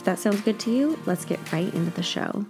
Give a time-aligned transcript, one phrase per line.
[0.00, 2.46] If that sounds good to you, let's get right into the show.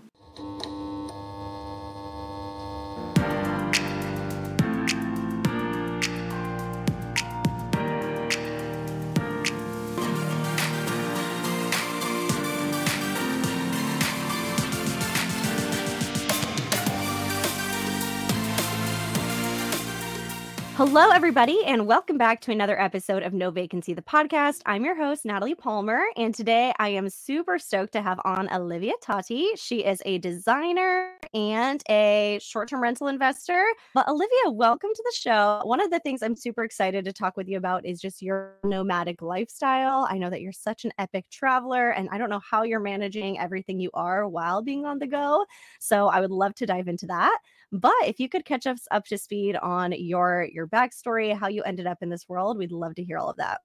[20.92, 24.60] Hello, everybody, and welcome back to another episode of No Vacancy, the podcast.
[24.66, 28.94] I'm your host, Natalie Palmer, and today I am super stoked to have on Olivia
[29.00, 29.50] Tati.
[29.54, 33.64] She is a designer and a short term rental investor.
[33.94, 35.60] But, Olivia, welcome to the show.
[35.62, 38.56] One of the things I'm super excited to talk with you about is just your
[38.64, 40.08] nomadic lifestyle.
[40.10, 43.38] I know that you're such an epic traveler, and I don't know how you're managing
[43.38, 45.46] everything you are while being on the go.
[45.78, 47.38] So, I would love to dive into that.
[47.72, 51.62] But if you could catch us up to speed on your your backstory, how you
[51.62, 53.60] ended up in this world, we'd love to hear all of that.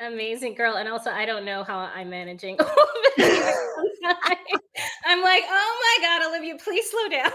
[0.00, 0.76] Amazing girl.
[0.76, 2.58] And also I don't know how I'm managing
[5.06, 7.30] I'm like, oh my God, Olivia, please slow down.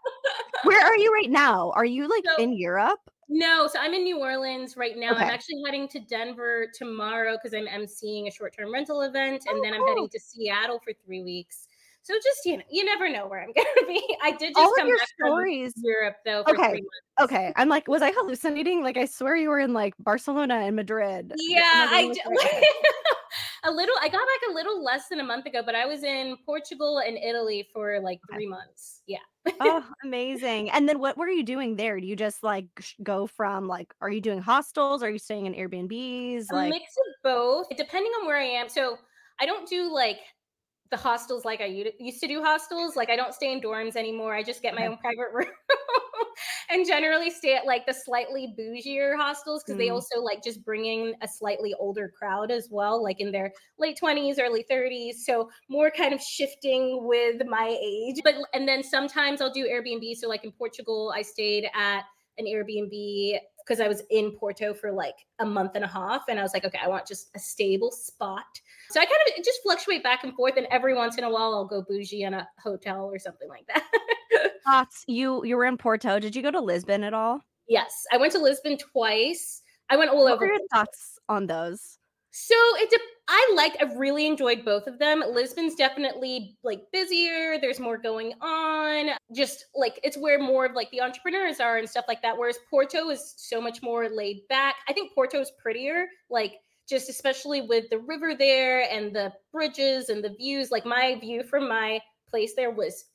[0.64, 1.72] Where are you right now?
[1.76, 3.00] Are you like so, in Europe?
[3.28, 5.12] No, so I'm in New Orleans right now.
[5.12, 5.24] Okay.
[5.24, 9.62] I'm actually heading to Denver tomorrow because I'm emceeing a short-term rental event, and oh,
[9.62, 9.94] then I'm oh, cool.
[9.94, 11.68] heading to Seattle for three weeks.
[12.04, 14.02] So just you know, you never know where I'm gonna be.
[14.22, 15.72] I did just All come your back stories.
[15.72, 16.44] from Europe though.
[16.46, 16.82] okay.
[17.20, 17.52] Okay.
[17.56, 18.82] I'm like, was I hallucinating?
[18.82, 21.32] Like, I swear you were in like Barcelona and Madrid.
[21.36, 22.20] Yeah, I d-
[23.64, 23.94] a little.
[24.02, 26.98] I got back a little less than a month ago, but I was in Portugal
[26.98, 29.00] and Italy for like three months.
[29.06, 29.18] Yeah.
[29.60, 30.70] oh, amazing!
[30.70, 31.98] And then what were you doing there?
[31.98, 32.66] Do you just like
[33.02, 35.02] go from like, are you doing hostels?
[35.02, 36.52] Are you staying in Airbnbs?
[36.52, 38.68] Like, a mix of both, depending on where I am.
[38.68, 38.98] So
[39.40, 40.18] I don't do like
[40.94, 41.64] the hostels like I
[41.98, 42.94] used to do hostels.
[42.94, 44.32] Like I don't stay in dorms anymore.
[44.32, 45.48] I just get my own private room
[46.70, 49.78] and generally stay at like the slightly bougier hostels because mm.
[49.82, 53.98] they also like just bringing a slightly older crowd as well, like in their late
[54.00, 55.14] 20s, early 30s.
[55.24, 58.20] So more kind of shifting with my age.
[58.22, 60.14] But and then sometimes I'll do Airbnb.
[60.14, 62.04] So like in Portugal, I stayed at
[62.38, 66.24] an Airbnb because I was in Porto for like a month and a half.
[66.28, 68.44] And I was like, okay, I want just a stable spot.
[68.90, 70.56] So I kind of just fluctuate back and forth.
[70.56, 73.66] And every once in a while, I'll go bougie in a hotel or something like
[73.68, 73.84] that.
[74.64, 75.04] Thoughts?
[75.06, 76.18] You you were in Porto.
[76.18, 77.40] Did you go to Lisbon at all?
[77.68, 79.62] Yes, I went to Lisbon twice.
[79.90, 80.46] I went all what over.
[80.46, 81.98] What your thoughts on those?
[82.30, 82.90] So it
[83.26, 85.22] I liked I've really enjoyed both of them.
[85.32, 89.10] Lisbon's definitely like busier, there's more going on.
[89.34, 92.58] Just like it's where more of like the entrepreneurs are and stuff like that whereas
[92.68, 94.76] Porto is so much more laid back.
[94.88, 96.54] I think Porto's prettier like
[96.88, 100.70] just especially with the river there and the bridges and the views.
[100.70, 103.06] Like my view from my place there was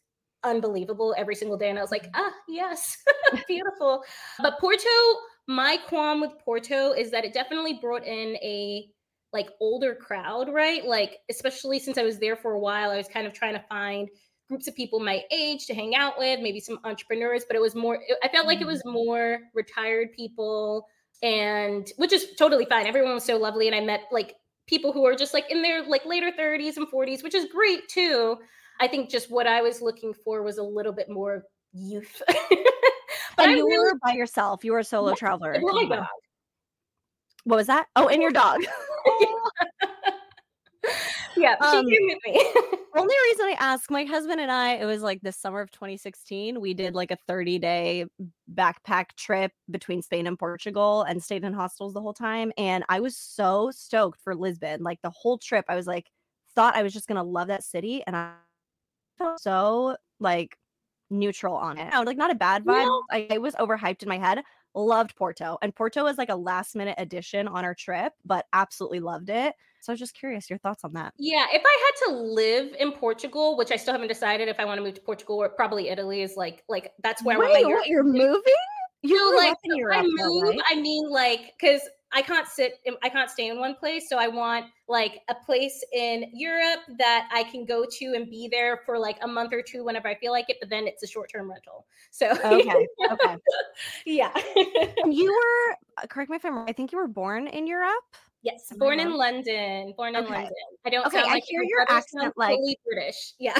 [0.43, 2.97] unbelievable every single day and I was like, "Ah, yes.
[3.47, 4.03] Beautiful."
[4.39, 4.89] But Porto,
[5.47, 8.89] my qualm with Porto is that it definitely brought in a
[9.33, 10.85] like older crowd, right?
[10.85, 13.63] Like, especially since I was there for a while, I was kind of trying to
[13.69, 14.09] find
[14.47, 17.75] groups of people my age to hang out with, maybe some entrepreneurs, but it was
[17.75, 18.67] more, I felt like it mm.
[18.67, 20.87] was more retired people
[21.21, 22.87] and which is totally fine.
[22.87, 23.67] Everyone was so lovely.
[23.67, 24.35] And I met like
[24.67, 27.87] people who are just like in their like later 30s and 40s, which is great
[27.89, 28.37] too.
[28.79, 32.21] I think just what I was looking for was a little bit more youth.
[32.27, 34.63] but and you really, were by yourself.
[34.63, 35.57] You were a solo traveler.
[35.61, 36.07] Oh my God.
[37.43, 37.87] What was that?
[37.95, 38.61] Oh, and your dog.
[41.37, 42.53] yeah, she um, came with me.
[42.95, 46.59] only reason I ask, my husband and I, it was like the summer of 2016.
[46.59, 48.05] We did like a 30 day
[48.53, 52.51] backpack trip between Spain and Portugal and stayed in hostels the whole time.
[52.57, 54.83] And I was so stoked for Lisbon.
[54.83, 56.07] Like the whole trip, I was like,
[56.55, 58.03] thought I was just gonna love that city.
[58.05, 58.33] And I
[59.17, 60.57] felt so like
[61.09, 61.93] neutral on it.
[61.93, 62.85] I was like, not a bad vibe.
[62.85, 63.03] No.
[63.11, 64.39] I, I was overhyped in my head
[64.75, 65.57] loved Porto.
[65.61, 69.53] And Porto was like a last minute addition on our trip, but absolutely loved it.
[69.81, 71.13] So I was just curious your thoughts on that.
[71.17, 74.65] Yeah, if I had to live in Portugal, which I still haven't decided if I
[74.65, 77.49] want to move to Portugal or probably Italy is like like that's where Wait, I
[77.51, 78.41] want my what, you're moving?
[79.01, 79.55] You like
[79.91, 80.59] I move, though, right?
[80.69, 84.09] I mean like cuz I can't sit I can't stay in one place.
[84.09, 88.47] So I want like a place in Europe that I can go to and be
[88.51, 91.03] there for like a month or two whenever I feel like it, but then it's
[91.03, 91.85] a short-term rental.
[92.11, 92.87] So Okay.
[93.11, 93.35] Okay.
[94.05, 94.33] yeah.
[95.05, 98.03] you were uh, correct me if I'm wrong, I think you were born in Europe.
[98.41, 99.13] Yes, born in?
[99.13, 99.93] London.
[99.97, 100.33] Born in Okay.
[100.33, 100.53] London.
[100.85, 103.33] I don't Okay, sound I like hear your accent, like fully British.
[103.37, 103.59] Yeah.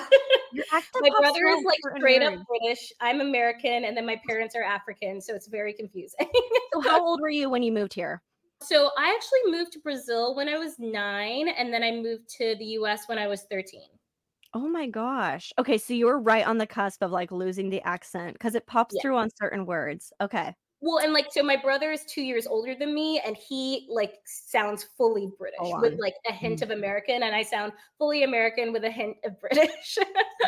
[1.01, 2.33] My brother is like straight up.
[2.47, 2.93] British.
[3.01, 6.27] I'm American, and then my parents are African, so it's very confusing.
[6.73, 8.21] So how old were you when you moved here?
[8.61, 12.56] So I actually moved to Brazil when I was nine, and then I moved to
[12.56, 14.00] the US when I was 13.
[14.53, 15.53] Oh my gosh.
[15.59, 18.65] Okay, so you were right on the cusp of like losing the accent because it
[18.65, 19.01] pops Yeah.
[19.01, 20.11] through on certain words.
[20.21, 20.56] Okay.
[20.81, 24.21] Well, and like, so my brother is two years older than me, and he like
[24.25, 26.63] sounds fully British Full with like a hint Mm.
[26.63, 29.97] of American, and I sound fully American with a hint of British.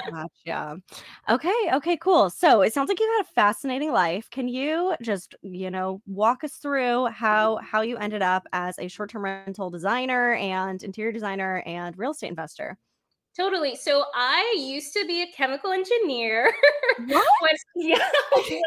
[0.10, 0.82] Gotcha.
[1.30, 2.32] Okay, okay, cool.
[2.32, 4.30] So it sounds like you had a fascinating life.
[4.32, 8.88] Can you just, you know, walk us through how how you ended up as a
[8.88, 12.80] short-term rental designer and interior designer and real estate investor?
[13.38, 13.76] Totally.
[13.78, 16.52] So I used to be a chemical engineer.
[17.08, 17.26] What?
[17.42, 18.62] when, yeah, when,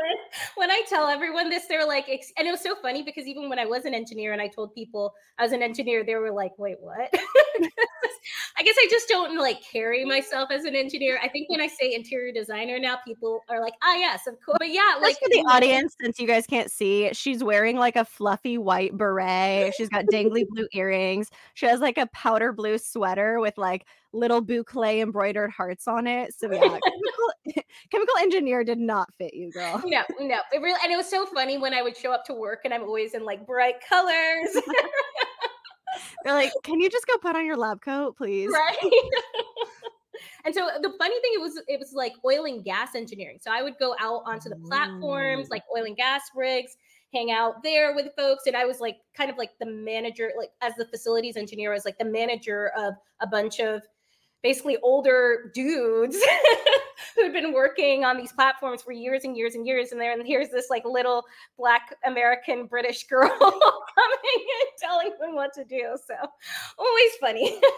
[0.56, 3.58] when I tell everyone this, they're like, and it was so funny because even when
[3.58, 6.52] I was an engineer and I told people I was an engineer, they were like,
[6.58, 7.14] wait, what?
[8.58, 11.18] I guess I just don't like carry myself as an engineer.
[11.22, 14.58] I think when I say interior designer now, people are like, ah, yes, of course.
[14.58, 17.96] But yeah, like Just for the audience, since you guys can't see, she's wearing like
[17.96, 19.74] a fluffy white beret.
[19.76, 21.30] She's got dangly blue earrings.
[21.54, 26.32] She has like a powder blue sweater with like little boucle embroidered hearts on it.
[26.34, 29.82] So yeah, chemical, chemical engineer did not fit you, girl.
[29.84, 30.38] No, no.
[30.52, 32.72] It really and it was so funny when I would show up to work and
[32.72, 34.56] I'm always in like bright colors.
[36.24, 38.50] They're like, can you just go put on your lab coat, please?
[38.52, 38.76] right
[40.44, 43.50] and so the funny thing it was it was like oil and gas engineering so
[43.50, 45.50] i would go out onto the platforms Ooh.
[45.50, 46.76] like oil and gas rigs
[47.12, 50.50] hang out there with folks and i was like kind of like the manager like
[50.60, 53.82] as the facilities engineer i was like the manager of a bunch of
[54.44, 56.18] basically older dudes
[57.16, 60.24] who'd been working on these platforms for years and years and years and there and
[60.26, 61.24] here's this like little
[61.56, 63.50] black american british girl coming
[64.36, 66.14] and telling them what to do so
[66.78, 67.58] always funny.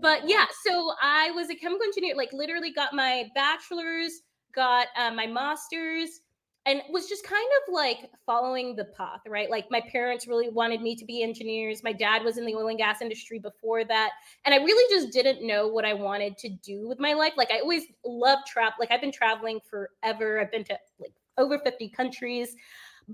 [0.00, 4.20] But yeah so i was a chemical engineer like literally got my bachelor's
[4.54, 6.20] got uh, my master's
[6.68, 9.50] and was just kind of like following the path right?
[9.50, 11.82] Like my parents really wanted me to be engineers.
[11.82, 14.10] My dad was in the oil and gas industry before that
[14.44, 17.32] and i really just didn't know what i wanted to do with my life.
[17.36, 20.40] Like i always loved travel like i've been traveling forever.
[20.40, 22.54] I've been to like over 50 countries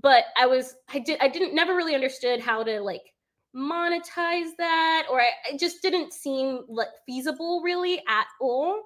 [0.01, 3.13] but i was i did i didn't never really understood how to like
[3.55, 8.81] monetize that or I, it just didn't seem like feasible really at all.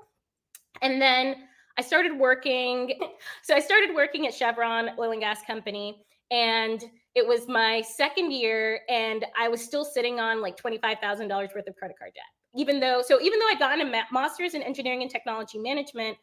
[0.82, 1.36] And then
[1.80, 2.94] i started working
[3.42, 6.84] so i started working at chevron oil and gas company and
[7.16, 11.76] it was my second year and i was still sitting on like $25000 worth of
[11.76, 12.24] credit card debt.
[12.56, 16.18] Even though so even though i got a master's in engineering and technology management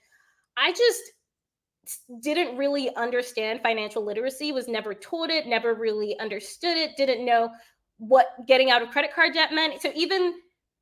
[0.56, 1.02] i just
[2.20, 7.48] didn't really understand financial literacy was never taught it never really understood it didn't know
[7.98, 9.80] what getting out of credit card debt meant.
[9.80, 10.34] So even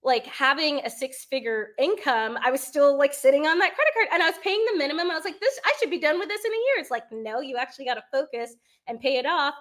[0.04, 4.08] like having a six figure income i was still like sitting on that credit card
[4.12, 5.10] and i was paying the minimum.
[5.10, 6.78] I was like this i should be done with this in a year.
[6.78, 8.54] It's like no you actually got to focus
[8.86, 9.54] and pay it off.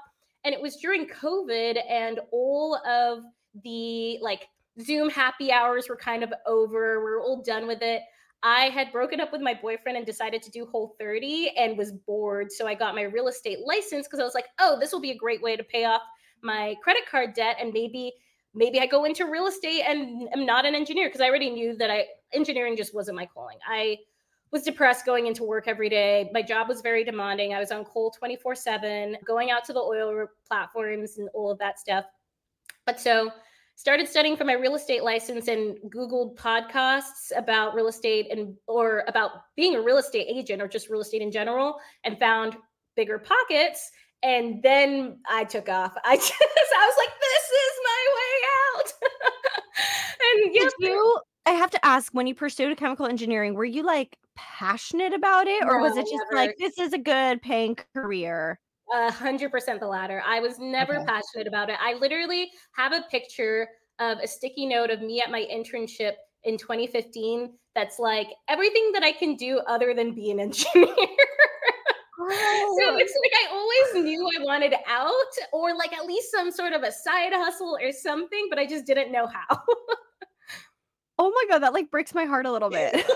[0.45, 3.23] And it was during covid and all of
[3.63, 4.47] the like
[4.81, 6.99] zoom happy hours were kind of over.
[6.99, 8.01] We we're all done with it.
[8.45, 11.93] I had broken up with my boyfriend and decided to do whole 30 and was
[11.93, 12.51] bored.
[12.51, 15.11] So i got my real estate license because i was like oh this will be
[15.11, 16.01] a great way to pay off
[16.41, 18.13] my credit card debt and maybe
[18.53, 21.75] maybe I go into real estate and am not an engineer because I already knew
[21.77, 23.57] that I engineering just wasn't my calling.
[23.67, 23.97] I
[24.51, 26.29] was depressed going into work every day.
[26.31, 27.53] My job was very demanding.
[27.53, 31.79] I was on call 24/7, going out to the oil platforms and all of that
[31.79, 32.05] stuff.
[32.85, 33.31] But so
[33.75, 39.03] started studying for my real estate license and googled podcasts about real estate and or
[39.07, 42.55] about being a real estate agent or just real estate in general and found
[42.95, 43.89] BiggerPockets
[44.23, 45.93] and then I took off.
[46.03, 48.33] I just I was like, this is my way
[48.75, 48.93] out.
[50.45, 53.83] and yeah, Did you I have to ask when you pursued chemical engineering, were you
[53.83, 56.47] like passionate about it or was it just never.
[56.47, 58.59] like this is a good paying career?
[58.93, 60.21] a hundred percent the latter.
[60.25, 61.05] I was never Okay.
[61.05, 61.77] passionate about it.
[61.81, 63.67] I literally have a picture
[63.99, 66.13] of a sticky note of me at my internship
[66.43, 70.87] in 2015 that's like everything that I can do other than be an engineer.
[72.29, 72.97] So Oh.
[72.97, 75.11] it's like I always knew I wanted out
[75.51, 78.85] or like at least some sort of a side hustle or something, but I just
[78.85, 79.59] didn't know how.
[81.19, 83.05] Oh my god, that like breaks my heart a little bit.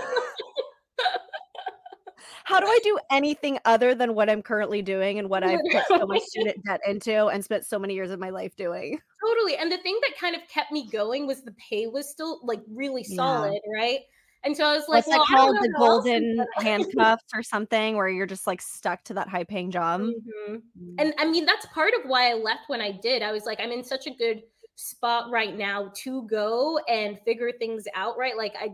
[2.43, 5.83] How do I do anything other than what I'm currently doing and what I've put
[5.87, 8.99] so much student debt into and spent so many years of my life doing?
[9.25, 9.57] Totally.
[9.57, 12.61] And the thing that kind of kept me going was the pay was still like
[12.73, 13.15] really Yeah.
[13.17, 13.99] solid, right?
[14.43, 15.55] And so I was like, What's well, called?
[15.55, 19.27] The how else to golden handcuffs or something where you're just like stuck to that
[19.27, 20.01] high paying job?
[20.01, 20.61] Mhm.
[20.79, 20.95] Mm.
[20.99, 23.21] And I mean, that's part of why I left when I did.
[23.21, 24.43] I was like, I'm in such a good
[24.75, 28.37] spot right now to go and figure things out, right?
[28.37, 28.69] Like I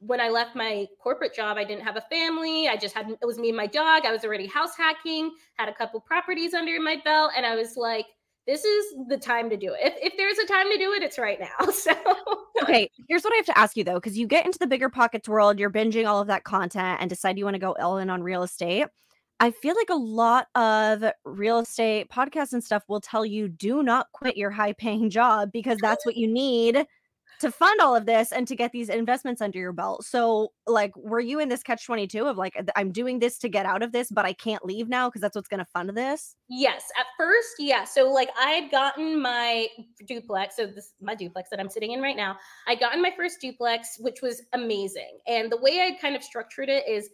[0.00, 2.68] when I left my corporate job, I didn't have a family.
[2.68, 4.04] I just had it was me and my dog.
[4.04, 7.76] I was already house hacking, had a couple properties under my belt, and I was
[7.76, 8.06] like,
[8.46, 9.80] this is the time to do it.
[9.82, 11.66] If, if there's a time to do it, it's right now.
[11.72, 11.92] So
[12.62, 15.28] okay, here's what I have to ask you though, because you get into the BiggerPockets
[15.28, 18.08] world, you're binging all of that content and decide you want to go all in
[18.08, 18.86] on real estate.
[19.38, 23.82] I feel like a lot of real estate podcasts and stuff will tell you do
[23.82, 26.86] not quit your high paying job because that's what you need
[27.40, 30.04] to fund all of this and to get these investments under your belt.
[30.04, 33.66] So, like, were you in this catch 22 of like, I'm doing this to get
[33.66, 36.36] out of this, but I can't leave now because that's what's going to fund this?
[36.48, 36.84] Yes.
[36.98, 37.84] At first, yeah.
[37.84, 39.68] So, like, I had gotten my
[40.06, 40.56] duplex.
[40.56, 42.36] So, this my duplex that I'm sitting in right now.
[42.66, 45.18] I gotten my first duplex, which was amazing.
[45.26, 47.10] And the way I kind of structured it is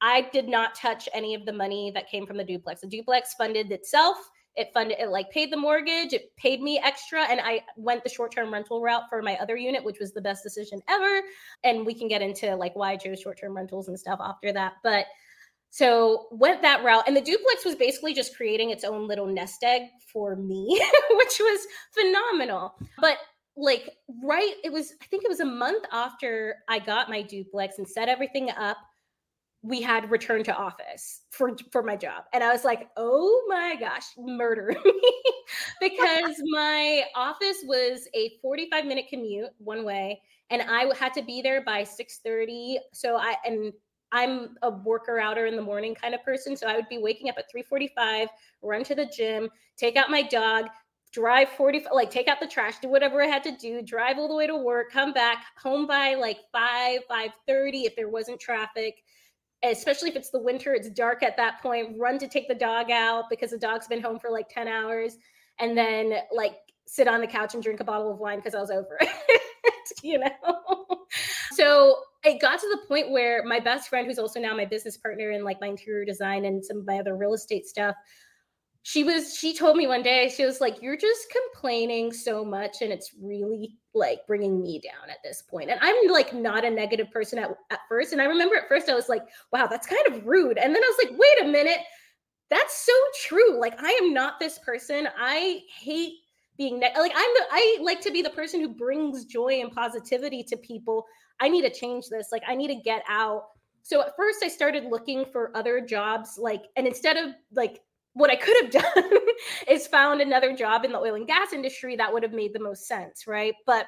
[0.00, 2.80] I did not touch any of the money that came from the duplex.
[2.80, 4.16] The duplex funded itself
[4.58, 8.10] it funded it like paid the mortgage it paid me extra and i went the
[8.10, 11.22] short-term rental route for my other unit which was the best decision ever.
[11.64, 14.74] And we can get into like why i chose short-term rentals and stuff after that.
[14.82, 15.06] But
[15.70, 19.62] so went that route and the duplex was basically just creating its own little nest
[19.62, 20.66] egg for me
[21.10, 22.74] which was phenomenal.
[23.00, 23.18] But
[23.56, 23.90] like
[24.22, 27.88] right it was i think it was a month after i got my duplex and
[27.88, 28.76] set everything up
[29.62, 32.24] we had returned to office for for my job.
[32.32, 35.12] And i was like oh my gosh murder me.
[35.80, 41.42] Because my office was a 45 minute commute one way and i had to be
[41.42, 43.72] there by 6:30 so i and
[44.12, 47.28] i'm a worker outer in the morning kind of person so i would be waking
[47.28, 48.28] up at 3:45
[48.62, 50.66] run to the gym take out my dog
[51.12, 54.28] drive 40 like take out the trash do whatever i had to do drive all
[54.28, 59.02] the way to work come back home by like 5 5:30 if there wasn't traffic
[59.62, 62.90] especially if it's the winter, it's dark at that point, run to take the dog
[62.90, 65.16] out because the dog's been home for like 10 hours
[65.58, 68.60] and then like sit on the couch and drink a bottle of wine because I
[68.60, 69.42] was over it,
[70.02, 70.28] you know?
[71.52, 74.96] so it got to the point where my best friend, who's also now my business
[74.96, 77.96] partner in like my interior design and some of my other real estate stuff,
[78.82, 82.76] she was she told me one day she was like you're just complaining so much
[82.80, 85.70] and it's really like bringing me down at this point.
[85.70, 88.12] And i'm like not a negative person at, at first.
[88.12, 90.58] And i remember at first i was like wow that's kind of rude.
[90.58, 91.80] And then i was like wait a minute.
[92.50, 92.92] That's so
[93.26, 93.60] true.
[93.60, 95.08] Like i am not this person.
[95.18, 96.14] I hate
[96.56, 99.72] being ne- like i'm the i like to be the person who brings joy and
[99.72, 101.04] positivity to people.
[101.40, 102.28] I need to change this.
[102.32, 103.48] Like i need to get out.
[103.82, 107.80] So at first i started looking for other jobs like and instead of like
[108.18, 109.18] what I could have done
[109.68, 112.60] is found another job in the oil and gas industry that would have made the
[112.60, 113.54] most sense, right?
[113.64, 113.86] But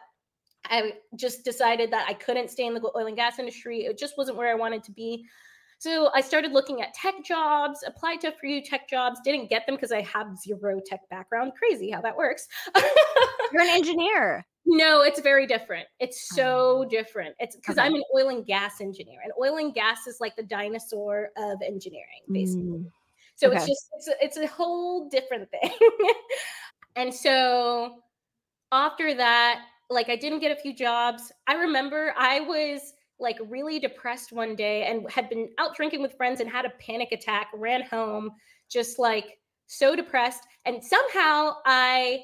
[0.67, 3.85] I just decided that I couldn't stay in the oil and gas industry.
[3.85, 5.25] It just wasn't where I wanted to be.
[5.79, 9.65] So I started looking at tech jobs, applied to a few tech jobs, didn't get
[9.67, 11.53] them because I have zero tech background.
[11.59, 12.47] Crazy how that works.
[13.53, 14.45] You're an engineer.
[14.67, 15.87] No, it's very different.
[15.99, 16.89] It's so oh.
[16.89, 17.35] different.
[17.39, 17.87] It's because okay.
[17.87, 21.59] I'm an oil and gas engineer, and oil and gas is like the dinosaur of
[21.67, 22.81] engineering, basically.
[22.81, 22.91] Mm.
[23.41, 23.57] So okay.
[23.57, 25.73] it's just it's a, it's a whole different thing.
[26.95, 28.03] and so
[28.71, 31.33] after that, like I didn't get a few jobs.
[31.47, 36.17] I remember I was like really depressed one day and had been out drinking with
[36.17, 38.31] friends and had a panic attack, ran home,
[38.71, 40.45] just like so depressed.
[40.67, 42.21] And somehow I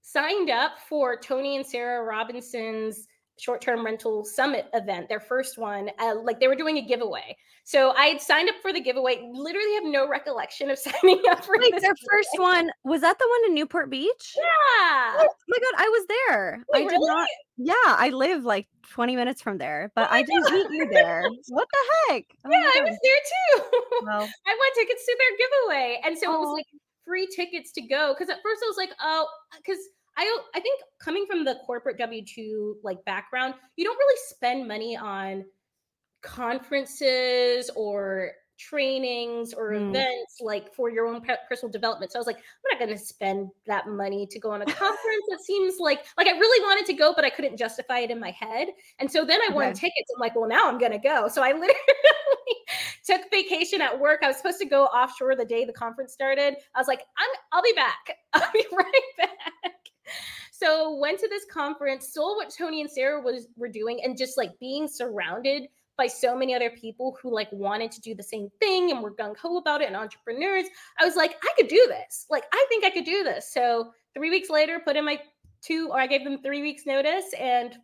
[0.00, 3.06] signed up for Tony and Sarah Robinson's
[3.38, 5.90] short term rental summit event, their first one.
[5.98, 7.36] Uh, like they were doing a giveaway.
[7.64, 9.26] So I had signed up for the giveaway.
[9.32, 11.94] Literally have no recollection of signing up for Wait, their giveaway.
[12.10, 12.70] first one.
[12.84, 14.34] Was that the one in Newport Beach?
[14.36, 15.14] Yeah.
[15.18, 16.64] Oh my god, I was there.
[16.72, 17.06] Wait, I did really?
[17.06, 17.28] not.
[17.56, 21.24] Yeah, I live like 20 minutes from there, but oh I didn't meet you there.
[21.48, 22.24] what the heck?
[22.44, 23.80] Oh yeah, I was there too.
[24.04, 26.00] Well, I won tickets to their giveaway.
[26.04, 26.34] And so oh.
[26.34, 26.66] it was like
[27.06, 28.14] free tickets to go.
[28.18, 29.26] Cause at first I was like, oh,
[29.56, 29.78] because
[30.16, 34.68] I I think coming from the corporate W two like background, you don't really spend
[34.68, 35.44] money on
[36.22, 39.90] conferences or trainings or mm.
[39.90, 42.12] events like for your own personal development.
[42.12, 44.64] So I was like, I'm not going to spend that money to go on a
[44.64, 45.24] conference.
[45.28, 48.20] it seems like like I really wanted to go, but I couldn't justify it in
[48.20, 48.68] my head.
[48.98, 49.54] And so then I okay.
[49.54, 50.10] won tickets.
[50.14, 51.28] I'm like, well, now I'm going to go.
[51.28, 51.74] So I literally
[53.04, 54.20] took vacation at work.
[54.22, 56.54] I was supposed to go offshore the day the conference started.
[56.74, 58.16] I was like, I'm I'll be back.
[58.34, 59.72] I'll be right back.
[60.52, 64.38] So went to this conference, saw what Tony and Sarah was were doing, and just
[64.38, 65.64] like being surrounded
[65.96, 69.14] by so many other people who like wanted to do the same thing and were
[69.14, 70.66] gung ho about it and entrepreneurs.
[70.98, 72.26] I was like, I could do this.
[72.30, 73.52] Like, I think I could do this.
[73.52, 75.20] So three weeks later, put in my
[75.62, 77.76] two, or I gave them three weeks notice and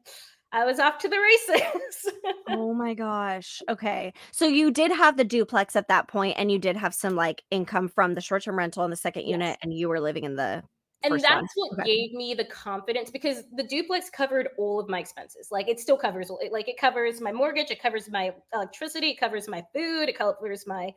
[0.52, 2.12] I was off to the races.
[2.48, 3.62] oh my gosh.
[3.68, 4.12] Okay.
[4.32, 7.42] So you did have the duplex at that point and you did have some like
[7.50, 10.34] income from the short term rental in the second unit and you were living in
[10.34, 10.64] the
[11.02, 11.68] and that's one.
[11.70, 11.84] what Okay.
[11.96, 15.96] gave me the confidence because the duplex covered all of my expenses like it still
[15.96, 20.08] covers it- like it covers my mortgage it covers my electricity it covers my food
[20.08, 20.92] it covers my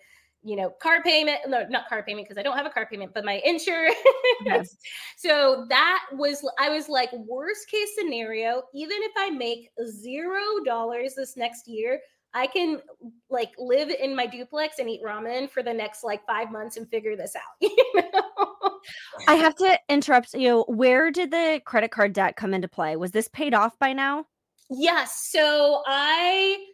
[0.45, 3.13] you know car payment no not car payment because i don't have a car payment
[3.13, 3.95] but my insurance
[4.45, 4.75] Yes.
[5.17, 11.13] so that was i was like worst case scenario even if i make zero dollars
[11.15, 12.01] this next year
[12.33, 12.79] i can
[13.29, 16.89] like live in my duplex and eat ramen for the next like five months and
[16.89, 18.43] figure this out you know
[19.27, 20.65] I have to interrupt you.
[20.67, 22.95] Where did the credit card debt come into play?
[22.95, 24.25] Was this paid off by now?
[24.69, 25.29] Yes.
[25.31, 26.65] So I,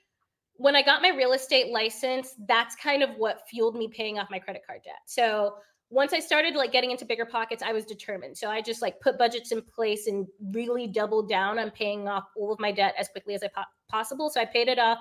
[0.56, 4.30] when I got my real estate license, that's kind of what fueled me paying off
[4.30, 5.00] my credit card debt.
[5.06, 5.56] So
[5.90, 8.38] once I started like getting into BiggerPockets, I was determined.
[8.38, 12.26] So I just like put budgets in place and really doubled down on paying off
[12.38, 14.30] all of my debt as quickly as I po- possible.
[14.30, 15.00] So I paid it off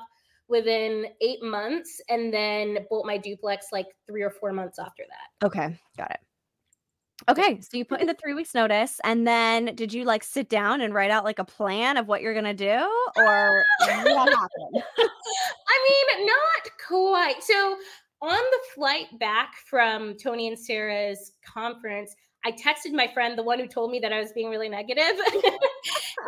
[0.49, 5.47] within eight months and then bought my duplex like three or four months after that.
[5.47, 6.21] Okay, got it.
[7.29, 10.49] Okay, so you put in the three weeks notice, and then did you like sit
[10.49, 14.85] down and write out like a plan of what you're gonna do, or what happened?
[14.99, 17.43] I mean, not quite.
[17.43, 17.77] So
[18.23, 22.15] on the flight back from Tony and Sarah's conference,
[22.45, 25.03] I texted my friend, the one who told me that I was being really negative,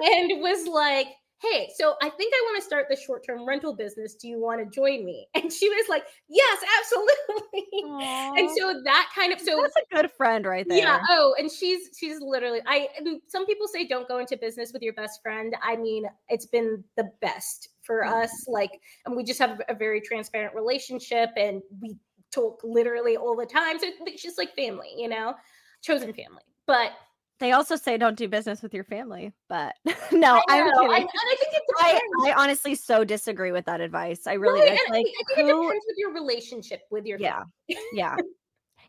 [0.03, 1.07] and was like,
[1.41, 4.15] Hey, so I think I want to start the short term rental business.
[4.15, 5.29] Do you want to join me?
[5.35, 7.69] And she was like, Yes, absolutely.
[8.37, 10.79] And so that kind of so that's a good friend right there.
[10.79, 10.99] yeah.
[11.11, 12.61] Oh, and she's she's literally.
[12.67, 12.89] I.
[12.99, 15.55] and Some people say don't go into business with your best friend.
[15.63, 18.25] I mean, it's been the best for Mhm.
[18.25, 18.45] us.
[18.47, 21.97] Like, and we just have a very transparent relationship, and we
[22.31, 23.79] talk literally all the time.
[23.79, 25.35] So it's just like family, you know,
[25.83, 26.43] chosen family.
[26.67, 26.93] But
[27.41, 29.75] They also say don't do business with your family, but
[30.13, 30.91] no, I I'm kidding.
[30.91, 32.01] I, and I think it I.
[32.27, 34.27] I honestly so disagree with that advice.
[34.27, 37.43] I really it's and I think, think it depends with your relationship with your yeah.
[37.93, 38.17] Yeah.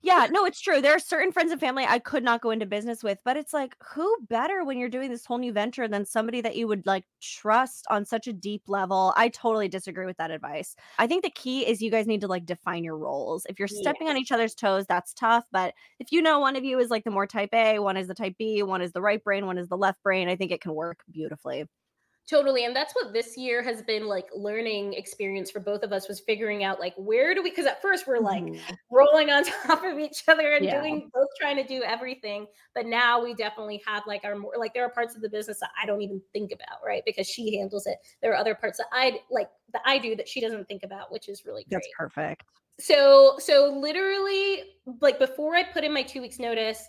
[0.04, 0.82] Yeah, no, it's true.
[0.82, 3.54] There are certain friends and family I could not go into business with, but it's
[3.54, 6.88] like who better when you're doing this whole new venture than somebody that you would
[6.88, 9.14] like trust on such a deep level.
[9.16, 10.76] I totally disagree with that advice.
[10.98, 13.46] I think the key is you guys need to like define your roles.
[13.48, 16.64] If you're stepping on each other's toes, that's tough, but if you know one of
[16.64, 19.02] you is like the more type A, one is the type B, one is the
[19.02, 21.66] right brain, one is the left brain, I think it can work beautifully.
[22.30, 22.64] Totally.
[22.64, 26.20] And that's what this year has been like learning experience for both of us was
[26.22, 28.78] figuring out like where do we because at first we're like Mhm.
[28.90, 30.70] rolling on top of each other and Yeah.
[30.70, 32.48] doing both trying to do everything.
[32.74, 35.60] But now we definitely have like our more like there are parts of the business
[35.60, 37.04] that I don't even think about, right?
[37.06, 37.98] Because she handles it.
[38.22, 41.12] There are other parts that I like that I do that she doesn't think about,
[41.12, 42.44] which is really great That's perfect.
[42.80, 44.64] so so literally
[45.02, 46.88] like before i put in my two weeks notice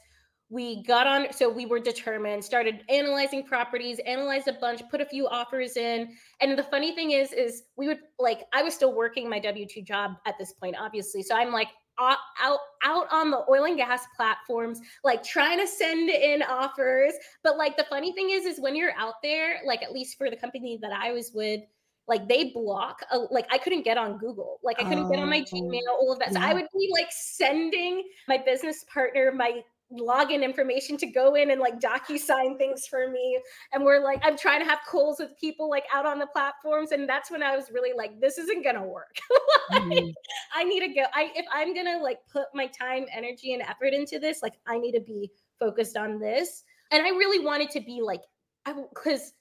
[0.53, 5.07] we got on so we were determined started analyzing properties analyzed a bunch put a
[5.07, 6.15] few offers in.
[6.43, 9.83] And the funny thing is is we would like i was still working my w2
[9.83, 11.23] job at this point obviously.
[11.23, 15.67] So i'm like out out, out on the oil and gas platforms like trying to
[15.67, 17.15] send in offers.
[17.43, 20.29] But like the funny thing is is when you're out there like at least for
[20.29, 21.63] the company that i was with
[22.09, 24.59] like they block a, like i couldn't get on google.
[24.63, 26.35] Like i couldn't get on my Oh, gmail all of that.
[26.35, 29.63] So i would be like sending my business partner my
[29.99, 33.39] login information to go in and like DocuSign things for me.
[33.73, 36.93] And we're like i'm trying to have calls with people like out on the platforms.
[36.93, 39.17] And that's when i was really like this isn't gonna work.
[39.71, 40.13] Like, Mhm.
[40.55, 43.95] i need to go i if i'm gonna like put my time energy and effort
[43.95, 46.65] into this like i need to be focused on this.
[46.91, 48.21] And i really wanted to be like
[48.67, 49.33] i because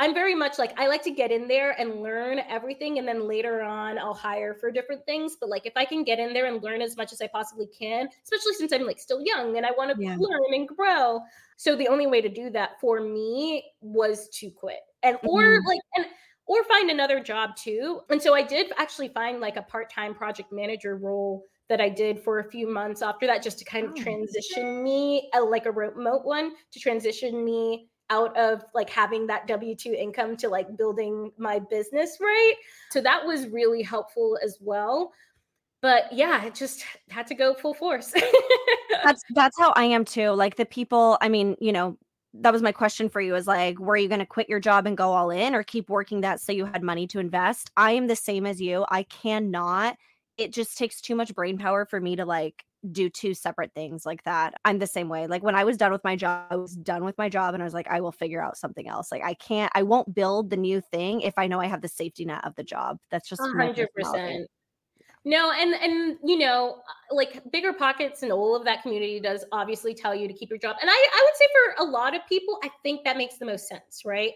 [0.00, 3.28] I'm very much like I like to get in there and learn everything and then
[3.28, 6.46] later on I'll hire for different things but like if I can get in there
[6.46, 9.66] and learn as much as I possibly can especially since I'm like still young and
[9.66, 10.18] I want to Yeah.
[10.18, 11.20] learn and grow
[11.58, 15.68] so the only way to do that for me was to quit and or Mhm.
[15.68, 16.06] like and
[16.46, 20.50] or find another job too and so I did actually find like a part-time project
[20.50, 23.94] manager role that I did for a few months after that just to kind of
[23.94, 23.94] Oh.
[23.94, 29.48] transition me uh, like a remote one to transition me out of like having that
[29.48, 32.54] W2 income to like building my business right.
[32.90, 35.12] So that was really helpful as well.
[35.80, 38.12] But yeah, it just had to go full force.
[39.04, 40.30] that's that's how I am too.
[40.30, 41.96] Like the people, I mean, you know,
[42.34, 44.86] that was my question for you is like, were you going to quit your job
[44.86, 47.70] and go all in or keep working that so you had money to invest?
[47.76, 48.84] I am the same as you.
[48.88, 49.96] I cannot.
[50.36, 54.06] It just takes too much brain power for me to like do two separate things
[54.06, 54.54] like that.
[54.64, 55.26] I'm the same way.
[55.26, 57.62] Like when I was done with my job, I was done with my job and
[57.62, 59.12] I was like, I will figure out something else.
[59.12, 61.88] Like I can't, I won't build the new thing if I know I have the
[61.88, 62.98] safety net of the job.
[63.10, 64.46] That's just 100%.
[65.24, 66.78] No, and and you know,
[67.10, 70.58] uh, like BiggerPockets and all of that community does obviously tell you to keep your
[70.58, 70.76] job.
[70.80, 71.44] And I I would say
[71.76, 74.32] for a lot of people, I think that makes the most sense, right?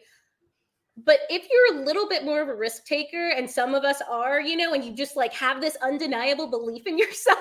[0.97, 4.01] But if you're a little bit more of a risk taker, and some of us
[4.09, 7.39] are, you know, and you just like have this undeniable belief in yourself,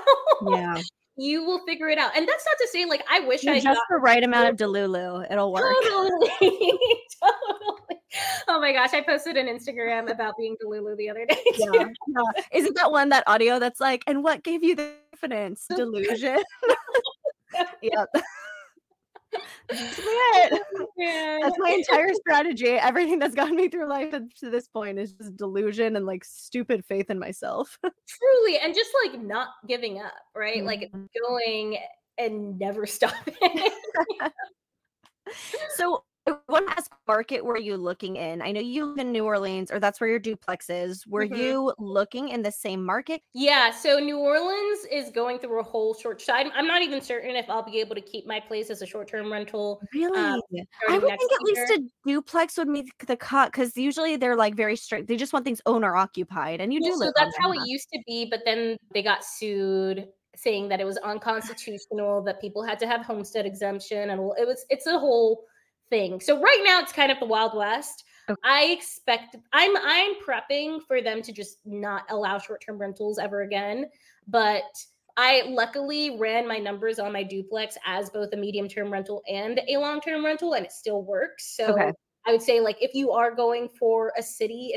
[0.50, 0.82] Yeah.
[1.18, 2.18] you will figure it out.
[2.18, 4.50] And that's not to say like I wish You're I just got the right amount
[4.50, 5.32] of Delulu.
[5.32, 5.76] It'll work.
[5.84, 8.00] totally, totally.
[8.48, 11.38] Oh my gosh, I posted an Instagram about being Delulu the other day.
[11.58, 11.70] Yeah,
[12.08, 12.42] yeah.
[12.52, 15.66] Isn't that one that audio that's like, and what gave you the confidence?
[15.76, 16.38] Delusion.
[17.82, 18.10] yep.
[19.70, 20.62] That's it.
[20.98, 21.40] Man.
[21.42, 22.70] That's my entire strategy.
[22.70, 26.24] Everything that's gotten me through life up to this point is just delusion and like
[26.24, 27.78] stupid faith in myself.
[28.08, 30.64] Truly, and just like not giving up, right?
[30.64, 31.08] Like Mhm.
[31.26, 31.78] going
[32.18, 33.36] and never stopping.
[35.76, 38.42] so I want to ask market were you looking in?
[38.42, 41.06] I know you live in New Orleans, or that's where your duplex is.
[41.06, 41.38] Were Mhm.
[41.38, 43.22] you looking in the same market?
[43.34, 46.22] yeah, so New Orleans is going through a whole short.
[46.22, 48.86] So I'm, not even certain if I'll be able to keep my place as a
[48.86, 49.82] short-term rental.
[49.92, 50.18] Really?
[50.18, 50.40] Um,
[50.88, 51.66] I would think at year.
[51.68, 55.08] least a duplex would make the cut because usually they're like very strict.
[55.08, 57.68] They just want things owner occupied, and you Yeah, do so that's how them, it
[57.68, 62.64] used to be, but then they got sued saying that it was unconstitutional, that people
[62.64, 65.46] had to have homestead exemption, and it was it's a whole
[65.90, 66.20] thing.
[66.22, 68.04] So right now it's kind of the Wild West.
[68.30, 68.44] Okay.
[68.44, 73.90] I expect I'm I'm prepping for them to just not allow short-term rentals ever again.
[74.28, 74.64] But
[75.18, 79.78] I luckily ran my numbers on my duplex as both a medium-term rental and a
[79.78, 81.56] long-term rental, and it still works.
[81.56, 81.94] So Okay.
[82.26, 84.74] I would say like if you are going for a city,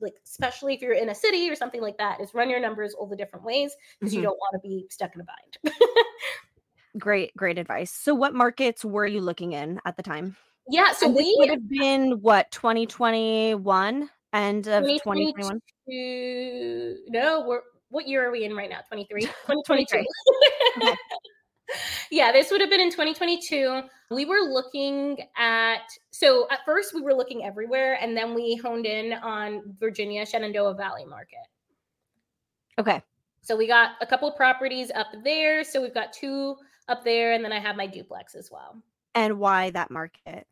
[0.00, 2.92] like especially if you're in a city or something like that, is run your numbers
[2.94, 4.16] all the different ways because Mhm.
[4.16, 5.74] you don't want to be stuck in a bind.
[6.98, 7.90] Great, great advice.
[7.90, 10.36] So, what markets were you looking in at the time?
[10.68, 15.34] yeah, so we would have been what 2021, end of 2021.
[15.34, 18.80] 2022 no, we're what year are we in right now?
[18.88, 19.22] 23?
[19.46, 20.04] 2022.
[20.78, 20.96] Okay.
[22.10, 23.82] yeah, this would have been in 2022.
[24.10, 28.86] We were looking at so at first we were looking everywhere and then we honed
[28.86, 31.46] in on Virginia Shenandoah Valley market.
[32.78, 33.02] Okay.
[33.42, 35.64] So we got a couple of properties up there.
[35.64, 36.56] So we've got two
[36.88, 38.82] up there, and then I have my duplex as well.
[39.14, 40.46] And why that market?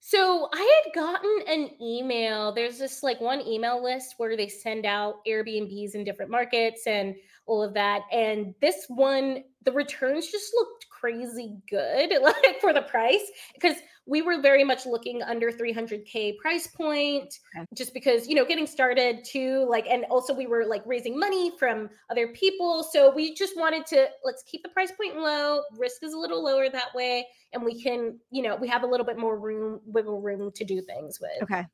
[0.00, 2.52] So I had gotten an email.
[2.52, 7.14] There's this like one email list where they send out Airbnbs in different markets and
[7.46, 8.02] all of that.
[8.10, 14.22] And this one, the returns just looked crazy good, like for the price, because we
[14.22, 17.64] were very much looking under 300k price point, Okay.
[17.74, 21.52] just because you know getting started too, like, and also we were like raising money
[21.58, 25.62] from other people, so we just wanted to let's keep the price point low.
[25.78, 28.86] Risk is a little lower that way and we can, you know, we have a
[28.86, 31.42] little bit more room, wiggle room to do things with.
[31.42, 31.66] Okay.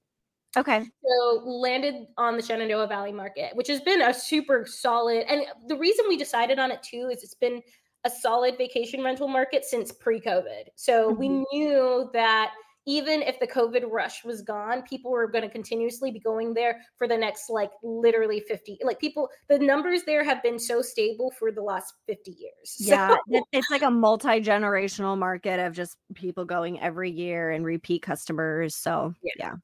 [0.57, 0.89] Okay.
[1.05, 5.25] So landed on the Shenandoah Valley market, which has been a super solid.
[5.29, 7.61] And the reason we decided on it too is it's been
[8.07, 10.69] a solid vacation rental market since pre-COVID.
[10.77, 11.45] So we Mhm.
[11.53, 12.53] knew that
[12.89, 16.81] even if the COVID rush was gone, people were going to continuously be going there
[16.97, 18.79] for the next like literally 50.
[18.85, 22.77] Like people, the numbers there have been so stable for the last 50 years.
[22.79, 23.17] Yeah.
[23.29, 28.03] it- it's like a multi generational market of just people going every year and repeat
[28.03, 28.77] customers.
[28.77, 29.33] So, Yeah.
[29.37, 29.55] yeah.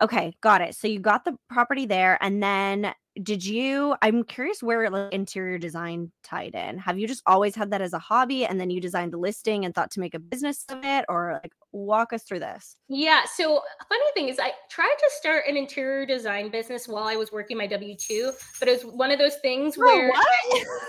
[0.00, 0.32] Okay.
[0.40, 0.76] Got it.
[0.76, 2.18] So, you got the property there.
[2.20, 6.78] And then did you, I'm curious where like, interior design tied in.
[6.78, 9.64] Have you just always had that as a hobby and then you designed the listing
[9.64, 11.04] and thought to make a business of it?
[11.08, 12.76] Or like walk us through this?
[12.88, 13.22] Yeah.
[13.34, 17.16] So uh, funny thing is, I tried to start an interior design business while I
[17.16, 20.26] was working my W two, but it was one of those things where, what?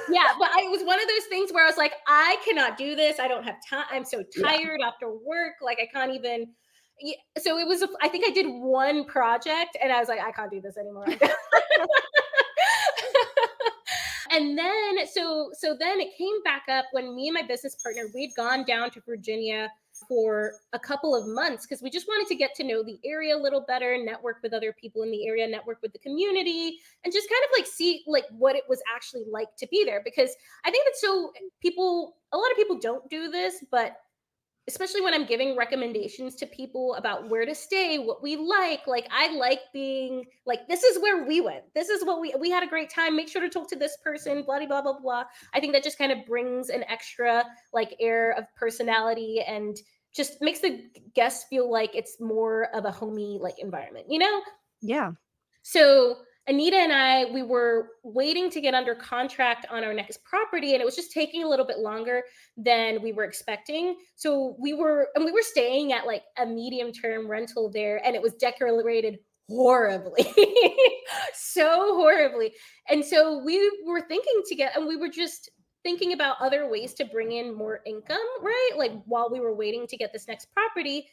[0.09, 2.77] yeah, but I, it was one of those things where I was like, I cannot
[2.77, 3.19] do this.
[3.19, 3.85] I don't have time.
[3.91, 4.51] I'm so Yeah.
[4.51, 5.55] tired after work.
[5.61, 6.53] Like I can't even.
[7.01, 7.83] Yeah, so it was.
[8.01, 11.07] I think I did one project, and I was like, I can't do this anymore.
[14.31, 18.03] And then so so then it came back up when me and my business partner
[18.15, 19.69] we'd gone down to Virginia
[20.07, 23.35] for a couple of months because we just wanted to get to know the area
[23.35, 27.13] a little better, network with other people in the area, network with the community, and
[27.13, 30.01] just kind of like see like what it was actually like to be there.
[30.03, 30.33] Because
[30.65, 33.97] I think that so people, a lot of people don't do this, but
[34.67, 38.85] especially when I'm giving recommendations to people about where to stay, what we like.
[38.87, 41.63] Like I like being like, this is where we went.
[41.73, 43.15] This is what we we had a great time.
[43.15, 45.23] Make sure to talk to this person, blah blah blah blah.
[45.53, 47.43] I think that just kind of brings an extra
[47.73, 49.77] like air of personality and
[50.13, 50.83] just makes the
[51.15, 54.41] guests feel like it's more of a homey like environment, you know?
[54.81, 55.11] Yeah.
[55.63, 60.73] So Anita and I, we were waiting to get under contract on our next property,
[60.73, 62.23] and it was just taking a little bit longer
[62.57, 63.95] than we were expecting.
[64.15, 68.15] So we were, and we were staying at like a medium term rental there, and
[68.15, 70.25] it was decorated horribly,
[71.33, 72.53] so horribly.
[72.89, 75.51] And so we were thinking to get, and we were just
[75.83, 78.71] thinking about other ways to bring in more income, right?
[78.77, 81.07] Like while we were waiting to get this next property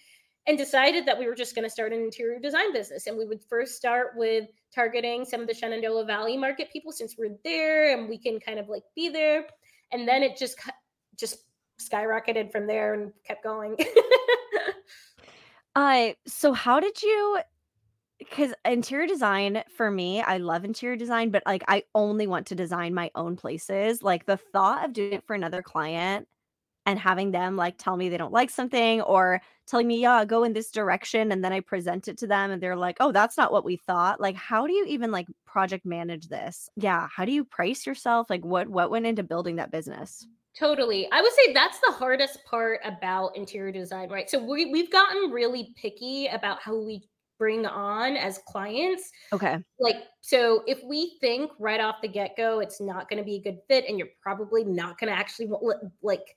[0.48, 3.06] and decided that we were just going to start an interior design business.
[3.06, 7.16] And we would first start with targeting some of the Shenandoah Valley market people since
[7.18, 9.46] we're there and we can kind of like be there.
[9.92, 10.58] and then it just
[11.16, 11.44] just
[11.80, 13.76] skyrocketed from there and kept going.
[15.76, 17.40] uh so how did you
[18.18, 22.54] because interior design for me, I love interior design, but like I only want to
[22.54, 24.02] design my own places.
[24.02, 26.26] Like the thought of doing it for another client
[26.88, 30.42] and having them like tell me they don't like something or telling me, yeah, go
[30.42, 31.30] in this direction.
[31.30, 33.76] And then I present it to them and they're like, oh, that's not what we
[33.76, 34.22] thought.
[34.22, 36.70] Like, how do you even like project manage this?
[36.76, 37.06] Yeah.
[37.14, 38.30] How do you price yourself?
[38.30, 40.26] Like what what went into building that business?
[40.58, 41.06] Totally.
[41.12, 44.30] I would say that's the hardest part about interior design, right?
[44.30, 47.02] So we, we've gotten really picky about how we
[47.38, 49.12] bring on as clients.
[49.32, 49.58] Okay.
[49.78, 53.36] Like, so if we think right off the get go, it's not going to be
[53.36, 55.50] a good fit and you're probably not going to actually
[56.02, 56.34] like,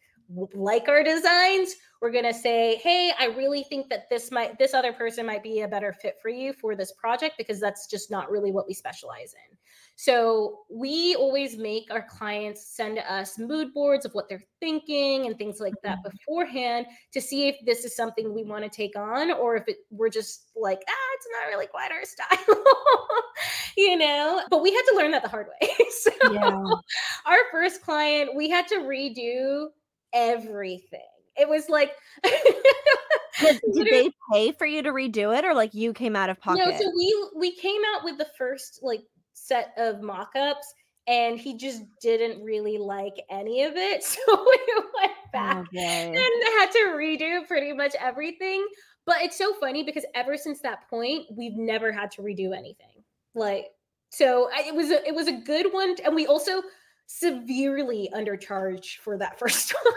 [0.53, 4.73] like our designs we're going to say hey i really think that this might this
[4.73, 8.09] other person might be a better fit for you for this project because that's just
[8.11, 9.57] not really what we specialize in
[9.95, 15.37] so we always make our clients send us mood boards of what they're thinking and
[15.37, 16.09] things like that mm-hmm.
[16.09, 19.77] beforehand to see if this is something we want to take on or if it
[19.91, 22.63] we're just like ah it's not really quite our style
[23.77, 26.63] you know but we had to learn that the hard way so yeah.
[27.25, 29.67] our first client we had to redo
[30.13, 31.01] everything.
[31.37, 31.93] It was like
[33.73, 36.65] did they pay for you to redo it or like you came out of pocket?
[36.67, 39.01] no so we we came out with the first like
[39.33, 40.73] set of mock-ups
[41.07, 46.07] and he just didn't really like any of it so we went back oh, okay.
[46.07, 46.17] and
[46.59, 48.65] had to redo pretty much everything.
[49.03, 53.03] But it's so funny because ever since that point we've never had to redo anything.
[53.33, 53.67] Like
[54.09, 56.61] so I, it was a, it was a good one and we also
[57.19, 59.93] severely undercharged for that first one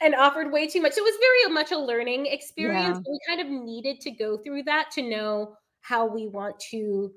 [0.00, 3.12] and offered way too much so it was very much a learning experience yeah.
[3.12, 7.12] we kind of needed to go through that to know how we want to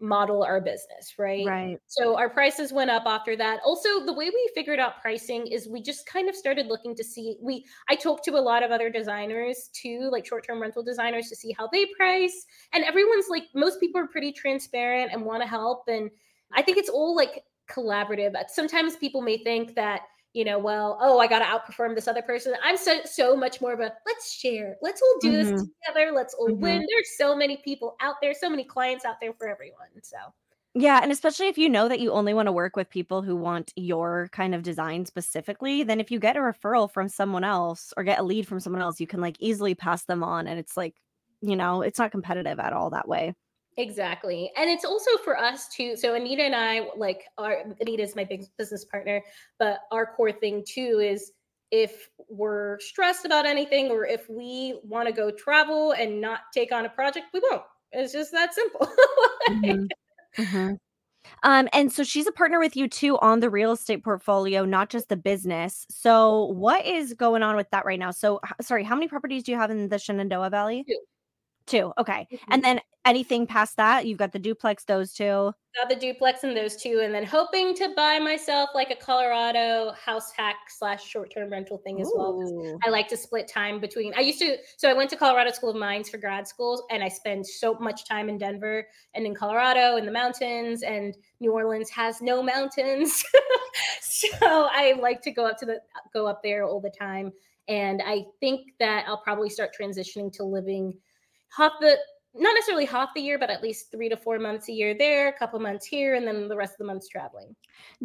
[0.00, 1.46] model our business, right?
[1.46, 1.78] Right.
[1.86, 3.60] So our prices went up after that.
[3.64, 7.04] Also, the way we figured out pricing is we just kind of started looking to
[7.04, 11.28] see we I talked to a lot of other designers too, like short-term rental designers
[11.28, 12.44] to see how they price.
[12.72, 16.10] And everyone's like most people are pretty transparent and want to help and
[16.52, 18.34] I think it's all like collaborative.
[18.48, 20.02] Sometimes people may think that
[20.36, 22.52] you know, well, oh, I got to outperform this other person.
[22.62, 25.50] I'm so so much more of a let's share, let's all do mm-hmm.
[25.50, 26.60] this together, let's all mm-hmm.
[26.60, 26.86] win.
[26.90, 29.88] There's so many people out there, so many clients out there for everyone.
[30.02, 30.18] So
[30.74, 33.34] yeah, and especially if you know that you only want to work with people who
[33.34, 37.94] want your kind of design specifically, then if you get a referral from someone else
[37.96, 40.58] or get a lead from someone else, you can like easily pass them on and
[40.58, 40.96] it's like,
[41.40, 43.34] you know, it's not competitive at all that way.
[43.78, 44.50] Exactly.
[44.56, 45.96] And it's also for us too.
[45.96, 49.22] So Anita and I, like our Anita is my big business partner,
[49.58, 51.32] but our core thing too is
[51.70, 56.72] if we're stressed about anything or if we want to go travel and not take
[56.72, 57.62] on a project, we won't.
[57.92, 58.88] It's just that simple.
[59.48, 59.86] mm-hmm.
[60.36, 60.74] Mm-hmm.
[61.44, 64.90] Um, and so she's a partner with you too on the real estate portfolio, not
[64.90, 65.86] just the business.
[65.88, 68.10] So what is going on with that right now?
[68.10, 70.84] So sorry, how many properties do you have in the Shenandoah Valley?
[70.86, 70.98] Two.
[71.66, 71.92] Two.
[71.98, 72.28] Okay.
[72.32, 72.52] Mm-hmm.
[72.52, 75.52] And then anything past that, you've got the duplex, those two.
[75.76, 79.92] Got the duplex and those two, and then hoping to buy myself like a Colorado
[79.92, 82.14] house hack slash short term rental thing as Ooh.
[82.16, 82.78] well.
[82.84, 84.14] I like to split time between.
[84.16, 87.02] I used to, so I went to Colorado School of Mines for grad school and
[87.02, 91.52] I spend so much time in Denver and in Colorado in the mountains, and New
[91.52, 93.22] Orleans has no mountains,
[94.00, 95.80] so I like to go up to the
[96.12, 97.32] go up there all the time.
[97.68, 100.94] And I think that I'll probably start transitioning to living
[101.56, 101.96] half the
[102.38, 105.28] not necessarily half the year, but at least three to four months a year there,
[105.28, 107.56] a couple months here, and then the rest of the months traveling.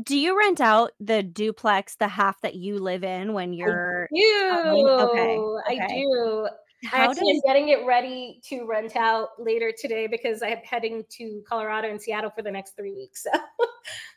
[0.04, 4.08] Do you rent out the duplex, the half that you live in when you're?
[4.12, 4.88] I do.
[4.88, 5.38] Okay.
[5.38, 5.80] okay.
[5.84, 6.48] I do.
[6.86, 7.42] How I actually does...
[7.46, 12.02] am getting it ready to rent out later today because I'm heading to Colorado and
[12.02, 13.24] Seattle for the next three weeks.
[13.24, 13.32] So.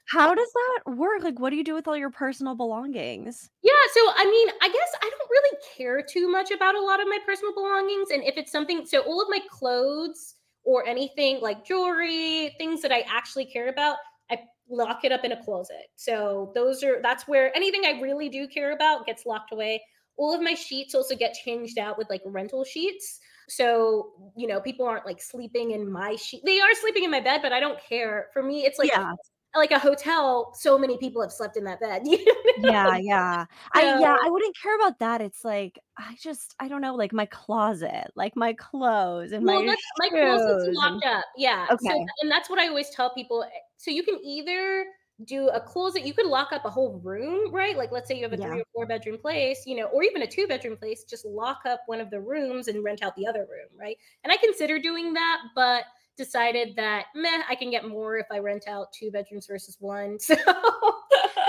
[0.07, 1.23] How does that work?
[1.23, 3.51] Like, what do you do with all your personal belongings?
[3.63, 7.01] Yeah, so I mean, I guess I don't really care too much about a lot
[7.01, 8.11] of my personal belongings.
[8.11, 12.93] And if it's something, so all of my clothes or anything like jewelry, things that
[12.93, 13.97] I actually care about,
[14.31, 15.87] I lock it up in a closet.
[15.97, 19.83] So those are, that's where anything I really do care about gets locked away.
[20.17, 23.21] All of my sheets also get changed out with like rental sheets.
[23.49, 26.43] So, you know, people aren't like sleeping in my sheet.
[26.45, 28.29] They are sleeping in my bed, but I don't care.
[28.33, 29.13] For me, it's like yeah
[29.57, 32.03] like a hotel, so many people have slept in that bed.
[32.59, 33.45] yeah, yeah.
[33.45, 35.21] So, I yeah, I wouldn't care about that.
[35.21, 39.63] It's like I just I don't know, like my closet, like my clothes and well,
[39.63, 41.25] my my closet's locked up.
[41.37, 41.67] Yeah.
[41.71, 41.89] Okay.
[41.89, 43.45] So, and that's what I always tell people.
[43.45, 44.87] Eh, so you can either
[45.25, 47.77] do a closet, you could lock up a whole room, right?
[47.77, 48.49] Like let's say you have a yeah.
[48.49, 51.61] three or four bedroom place, you know, or even a two bedroom place, just lock
[51.67, 53.97] up one of the rooms and rent out the other room, right?
[54.25, 55.85] And I consider doing that, but
[56.17, 60.19] decided that meh, I can get more if I rent out two bedrooms versus one.
[60.35, 60.37] So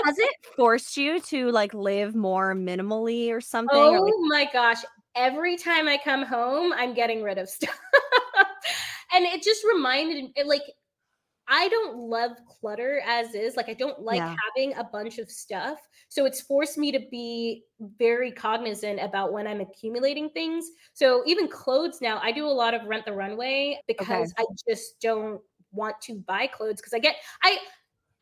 [0.04, 3.76] Has it forced you to like live more minimally or something?
[3.76, 4.78] Oh or, like- oh my gosh.
[5.16, 7.78] Every time I come home, I'm getting rid of stuff.
[9.14, 10.62] and it just reminded me like
[11.48, 13.56] I don't love clutter as is.
[13.56, 14.34] Like I don't like Yeah.
[14.56, 15.78] having a bunch of stuff.
[16.08, 17.64] So it's forced me to be
[17.98, 20.70] very cognizant about when I'm accumulating things.
[20.92, 25.00] So even clothes now, I do a lot of rent the runway because I just
[25.00, 25.40] don't
[25.72, 27.58] want to buy clothes because I get I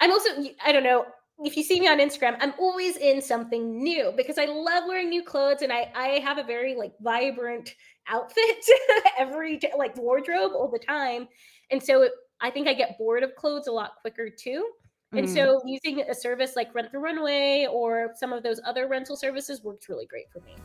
[0.00, 0.30] I'm also
[0.64, 1.06] I don't know
[1.44, 5.08] if you see me on Instagram, I'm always in something new because I love wearing
[5.08, 7.74] new clothes and I I have a very like vibrant
[8.08, 8.64] outfit
[9.18, 11.28] every day, like wardrobe all the time.
[11.70, 14.70] And so it, I think I get bored of clothes a lot quicker too.
[15.12, 15.34] And Mm.
[15.34, 19.62] so using a service like Rent the Runway or some of those other rental services
[19.62, 20.56] worked really great for me.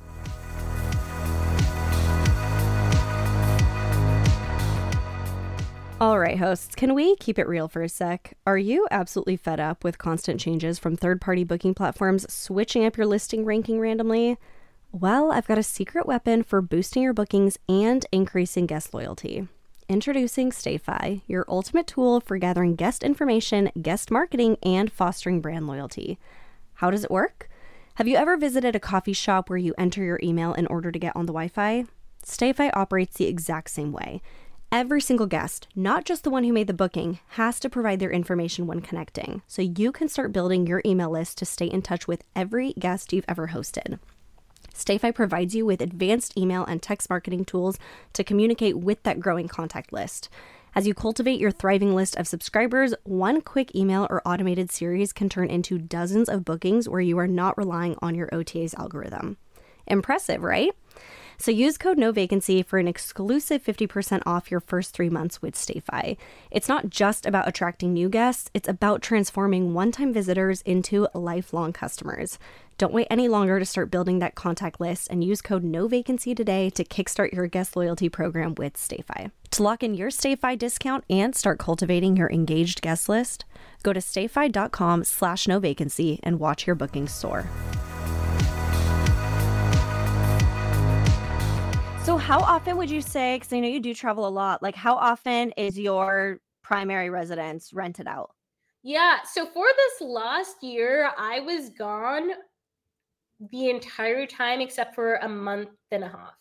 [6.01, 8.34] All right, hosts, can we keep it real for a sec?
[8.47, 12.95] Are you absolutely fed up with constant changes from third party booking platforms switching up
[12.95, 14.38] your listing ranking randomly?
[14.93, 19.49] Well, I've got a secret weapon for boosting your bookings and increasing guest loyalty.
[19.89, 26.19] Introducing StayFi, your ultimate tool for gathering guest information, guest marketing, and fostering brand loyalty.
[26.75, 27.49] How does it work?
[27.95, 30.99] Have you ever visited a coffee shop where you enter your email in order to
[30.99, 31.86] get on the Wi Fi?
[32.23, 34.21] StayFi operates the exact same way.
[34.71, 38.12] Every single guest, not just the one who made the booking, has to provide their
[38.12, 42.08] information when connecting, so you can start building your email list to stay in touch
[42.08, 43.97] with every guest you've ever hosted.
[44.80, 47.78] StayFi provides you with advanced email and text marketing tools
[48.13, 50.30] to communicate with that growing contact list.
[50.74, 55.28] As you cultivate your thriving list of subscribers, one quick email or automated series can
[55.28, 59.36] turn into dozens of bookings where you are not relying on your OTA's algorithm.
[59.86, 60.72] Impressive, right?
[61.41, 65.56] So use code no vacancy for an exclusive 50% off your first 3 months with
[65.56, 66.17] StayFi.
[66.52, 72.38] It's not just about attracting new guests, it's about transforming one-time visitors into lifelong customers.
[72.78, 76.36] Don't wait any longer to start building that contact list and use code no vacancy
[76.36, 79.32] today to kickstart your guest loyalty program with StayFi.
[79.52, 83.45] To lock in your StayFi discount and start cultivating your engaged guest list,
[83.84, 87.47] go to stayfi.com slash no vacancy and watch your bookings soar.
[92.10, 94.74] So, how often would you say, because I know you do travel a lot, like
[94.74, 98.32] how often is your primary residence rented out?
[98.82, 99.17] Yeah.
[99.32, 102.32] So for this last year, I was gone
[103.52, 106.34] the entire time except for a month and a half.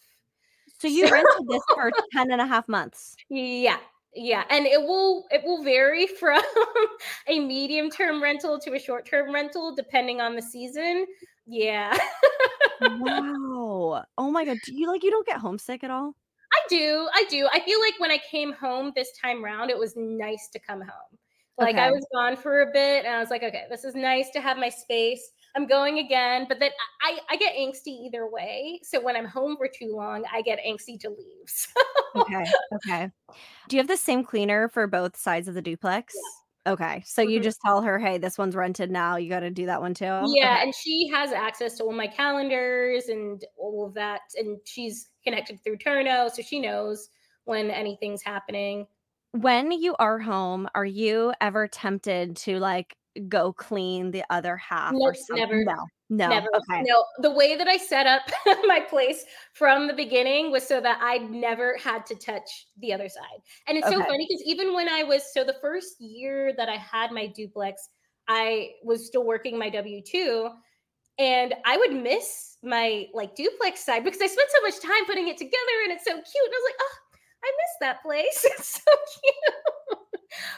[0.79, 3.15] So, you So- rented this for 10 and a half months.
[3.29, 3.77] Yeah.
[4.15, 6.41] Yeah, and it will it will vary from
[7.27, 11.05] a medium term rental to a short term rental depending on the season.
[11.47, 11.95] Yeah.
[12.81, 14.05] wow.
[14.17, 14.59] Oh my God.
[14.65, 16.15] Do you like, you don't get homesick at all?
[16.53, 17.09] I do.
[17.15, 17.49] I do.
[17.53, 20.81] I feel like when I came home this time round, it was nice to come
[20.81, 21.19] home.
[21.59, 24.31] Like I was gone for a bit and I was like, okay, this is nice
[24.31, 25.33] to have my space.
[25.57, 26.71] I'm going again, but then
[27.03, 28.81] I, I get angsty either way.
[28.85, 31.17] So when I'm home for too long, I get angsty to leave.
[32.15, 32.45] So Okay.
[32.75, 33.11] Okay.
[33.69, 36.15] Do you have the same cleaner for both sides of the duplex?
[36.69, 37.03] Okay.
[37.07, 37.43] So you Mhm.
[37.43, 39.17] just tell her, hey, this one's rented now.
[39.17, 40.05] You got to do that one too?
[40.21, 40.63] yeah, Okay.
[40.63, 44.23] and she has access to all my calendars and all of that.
[44.37, 47.09] And she's connected through Turno, so she knows
[47.45, 48.87] when anything's happening.
[49.33, 54.93] When you are home, are you ever tempted to like go clean the other half
[54.95, 55.65] Nope, never.
[55.65, 55.87] No.
[56.11, 56.29] No.
[56.29, 56.49] Never.
[56.55, 56.83] Okay.
[56.87, 58.23] No, the way that I set up
[58.65, 63.09] my place from the beginning was so that I never had to touch the other
[63.09, 63.41] side.
[63.67, 66.77] And it's so funny because even when I was so the first year that I
[66.77, 67.91] had my duplex,
[68.27, 70.49] I was still working my W 2
[71.19, 75.29] and I would miss my like duplex side because I spent so much time putting
[75.29, 76.25] it together and it's so cute.
[76.25, 76.97] And I was like, oh,
[77.45, 78.47] I miss that place.
[78.59, 79.55] It's so cute.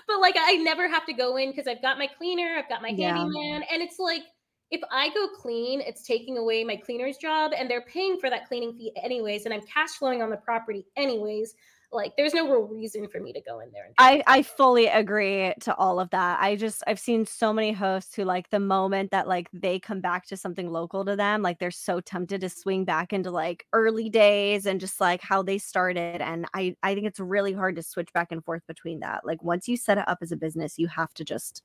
[0.07, 2.83] But like I never have to go in because I've got my cleaner, I've got
[2.83, 3.31] my Yeah.
[3.31, 4.23] handyman, and it's like
[4.71, 8.47] if I go clean, it's taking away my cleaner's job and they're paying for that
[8.47, 11.55] cleaning fee anyways, and I'm cash flowing on the property anyways.
[11.93, 14.87] Like there's no real reason for me to go in there and I I fully
[14.87, 16.41] agree to all of that.
[16.41, 20.01] I just I've seen so many hosts who like the moment that like they come
[20.01, 23.67] back to something local to them, like they're so tempted to swing back into like
[23.73, 26.21] early days and just like how they started.
[26.21, 29.27] And I I think it's really hard to switch back and forth between that.
[29.27, 31.63] Like once you set it up as a business, you have to just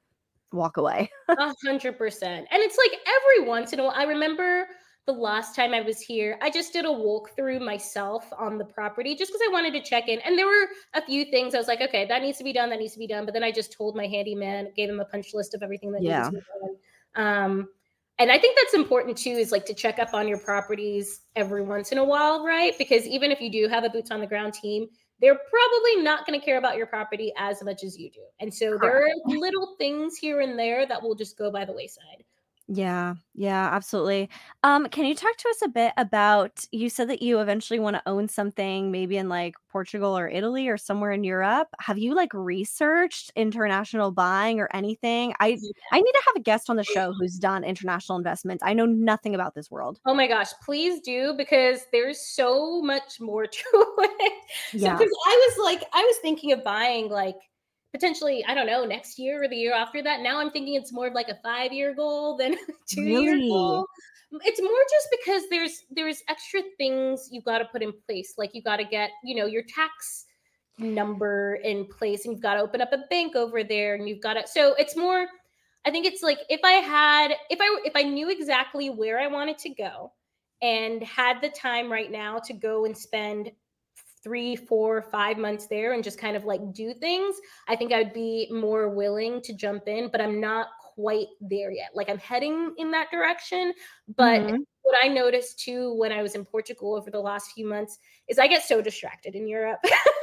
[0.52, 1.12] walk away.
[1.30, 2.48] A hundred percent.
[2.52, 3.94] And it's like every once in a while.
[3.96, 4.68] I remember
[5.06, 9.16] the last time I was here, I just did a walkthrough myself on the property
[9.16, 10.20] just because I wanted to check in.
[10.22, 12.70] And there were a few things I was like, okay, that needs to be done,
[12.72, 13.26] that needs to be done.
[13.26, 16.02] But then I just told my handyman, gave him a punch list of everything that
[16.02, 16.18] Yeah.
[16.18, 16.78] needs to be done.
[17.28, 17.70] Um,
[18.18, 21.62] and I think that's important too, is like to check up on your properties every
[21.62, 22.76] once in a while, right?
[22.78, 24.88] Because even if you do have a boots on the ground team,
[25.20, 28.22] they're probably not going to care about your property as much as you do.
[28.40, 31.74] And so there are little things here and there that will just go by the
[31.74, 32.24] wayside.
[32.68, 34.28] Yeah, yeah, absolutely.
[34.64, 38.02] Um, can you talk to us a bit about you said that you eventually wanna
[38.08, 41.68] own something maybe in, like, Portugal or Italy or somewhere in Europe.
[41.80, 45.34] Have you, like, researched international buying or anything?
[45.40, 45.62] I
[45.92, 48.64] I need to have a guest on the show who's done international investments.
[48.66, 50.00] I know nothing about this world.
[50.06, 53.64] Oh my gosh, please do because there's so much more to
[54.00, 54.34] it.
[54.72, 54.98] Yeah.
[54.98, 57.38] because I was like, I was thinking of buying like
[57.96, 60.20] potentially, I don't know, next year or the year after that.
[60.20, 63.36] Now I'm thinking it's more of like a five year goal than a two year
[63.36, 63.48] Really?
[63.48, 63.88] goal.
[64.44, 68.34] It's more just because there's there's extra things you got to put in place.
[68.38, 70.26] Like you got to get, you know, your tax
[70.78, 74.22] number in place and you've got to open up a bank over there and you've
[74.22, 75.26] got to so it's more
[75.86, 79.28] I think it's like if I had if I if I knew exactly where I
[79.28, 80.12] wanted to go
[80.62, 83.52] and had the time right now to go and spend
[84.26, 87.36] three, four, five months there and just kind of like do things,
[87.68, 91.92] I think I'd be more willing to jump in, but I'm not quite there yet.
[91.94, 93.72] Like I'm heading in that direction,
[94.16, 94.66] but Mhm.
[94.82, 98.40] what I noticed too when I was in Portugal over the last few months is
[98.40, 99.80] I get so distracted in Europe.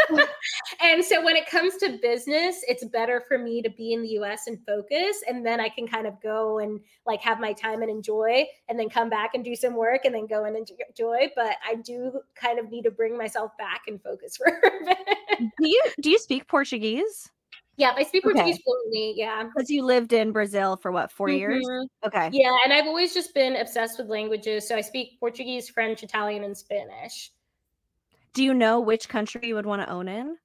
[0.81, 4.09] and so when it comes to business, it's better for me to be in the
[4.11, 7.83] US and focus and then I can kind of go and like have my time
[7.83, 11.29] and enjoy and then come back and do some work and then go and enjoy,
[11.37, 14.99] but I do kind of need to bring myself back and focus for a bit.
[15.39, 17.29] Do you do you speak Portuguese?
[17.77, 18.35] Yeah, I speak Okay.
[18.35, 19.45] Portuguese fluently, yeah.
[19.45, 21.67] Because you lived in Brazil for what, 4 years?
[21.67, 21.87] Mhm.
[22.07, 22.29] Okay.
[22.33, 26.45] Yeah, and I've always just been obsessed with languages, so I speak Portuguese, French, Italian,
[26.45, 27.33] and Spanish.
[28.35, 30.39] Do you know which country you would wanna own in?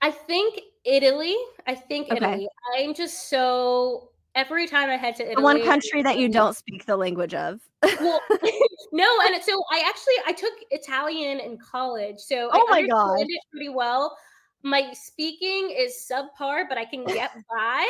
[0.00, 1.36] I think Italy.
[1.66, 2.16] I think Okay.
[2.24, 2.48] Italy.
[2.76, 6.84] I'm just so every time I head to The one country that you don't speak
[6.86, 7.60] the language of.
[8.00, 8.20] well,
[8.92, 13.20] no, and so I actually I took Italian in college, so Oh I my gosh.
[13.20, 14.16] it pretty well.
[14.64, 17.86] My speaking is subpar, but I can get by.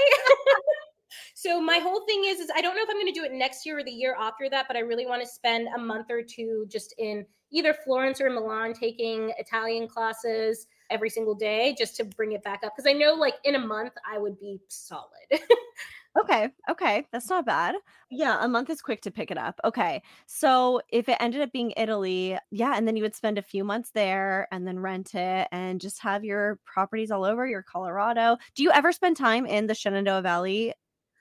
[1.34, 3.32] so my whole thing is is I don't know if I'm going to do it
[3.32, 6.10] next year or the year after that, but I really want to spend a month
[6.10, 11.96] or two just in either Florence or Milan taking Italian classes every single day just
[11.96, 14.60] to bring it back up because I know like in a month I would be
[14.68, 15.08] solid.
[16.20, 17.74] Okay, okay, that's not bad.
[18.10, 19.58] Yeah, a month is quick to pick it up.
[19.64, 20.02] Okay.
[20.26, 23.64] So if it ended up being Italy, yeah, and then you would spend a few
[23.64, 28.36] months there and then rent it and just have your properties all over your Colorado.
[28.54, 30.74] Do you ever spend time in the Shenandoah Valley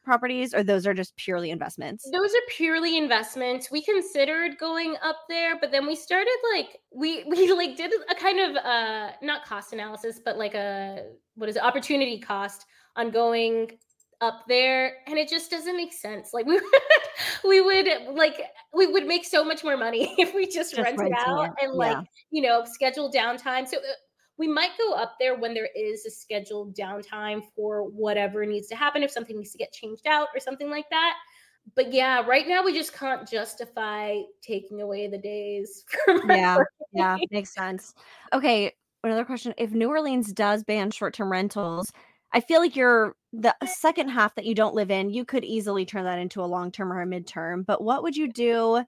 [0.03, 2.09] properties or those are just purely investments?
[2.11, 3.69] Those are purely investments.
[3.71, 8.15] We considered going up there, but then we started like we we like did a
[8.15, 13.09] kind of uh not cost analysis, but like a what is it, opportunity cost on
[13.11, 13.71] going
[14.19, 16.31] up there and it just doesn't make sense.
[16.33, 16.63] Like we would
[17.47, 18.39] we would like
[18.73, 21.51] we would make so much more money if we just Just rented out it.
[21.63, 22.03] and like, Yeah.
[22.31, 23.67] you know, schedule downtime.
[23.67, 23.81] So uh,
[24.41, 28.75] we might go up there when there is a scheduled downtime for whatever needs to
[28.75, 31.13] happen if something needs to get changed out or something like that
[31.75, 35.85] but yeah, right now we just can't justify taking away the days
[36.27, 36.57] Yeah.
[36.93, 37.93] Yeah, makes sense.
[38.33, 38.73] Okay,
[39.03, 39.53] another question.
[39.57, 41.89] If New Orleans does ban short-term rentals,
[42.33, 43.65] I feel like you're the eh.
[43.65, 46.91] second half that you don't live in, you could easily turn that into a long-term
[46.91, 47.65] or a midterm.
[47.65, 48.83] But what would you do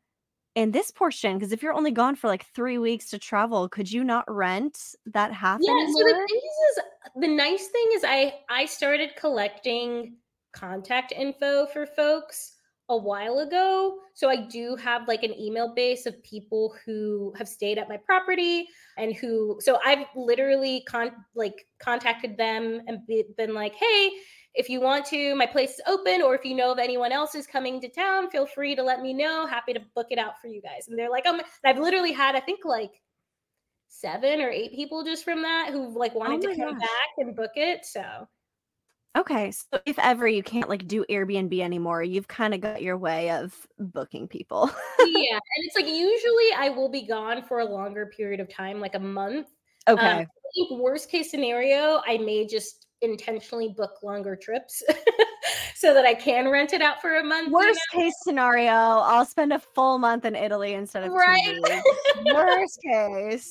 [0.55, 1.37] in this portion?
[1.37, 4.95] Because if you're only gone for like 3 weeks to travel, could you not rent
[5.05, 6.83] that half Yeah, so the thing is, is
[7.21, 10.17] the nice thing is I I started collecting
[10.53, 12.55] contact info for folks
[12.89, 13.97] a while ago.
[14.13, 17.97] So I do have like an email base of people who have stayed at my
[17.97, 24.11] property and who so I've literally con like contacted them and be, been like, "Hey,
[24.53, 27.35] if you want to, my place is open or if you know of anyone else
[27.35, 29.45] is coming to town, feel free to let me know.
[29.47, 32.35] Happy to book it out for you guys." And they're like, "Um, I've literally had
[32.35, 33.01] I think like
[33.87, 36.79] 7 or 8 people just from that who've like Oh wanted to come gosh.
[36.79, 37.85] back and book it.
[37.85, 38.27] So
[39.15, 42.97] Okay, so if ever you can't like do Airbnb anymore, you've kind of got your
[42.97, 44.71] way of booking people.
[44.99, 48.79] Yeah, and it's like usually I will be gone for a longer period of time,
[48.79, 49.47] like a month.
[49.97, 50.27] Um, Okay.
[50.37, 54.81] I think worst case scenario, I may just intentionally book longer trips
[55.75, 59.25] so that I can rent it out for a month, you Worst case scenario, I'll
[59.25, 61.59] spend a full month in Italy instead of 2 Right.
[62.33, 63.49] Worst case.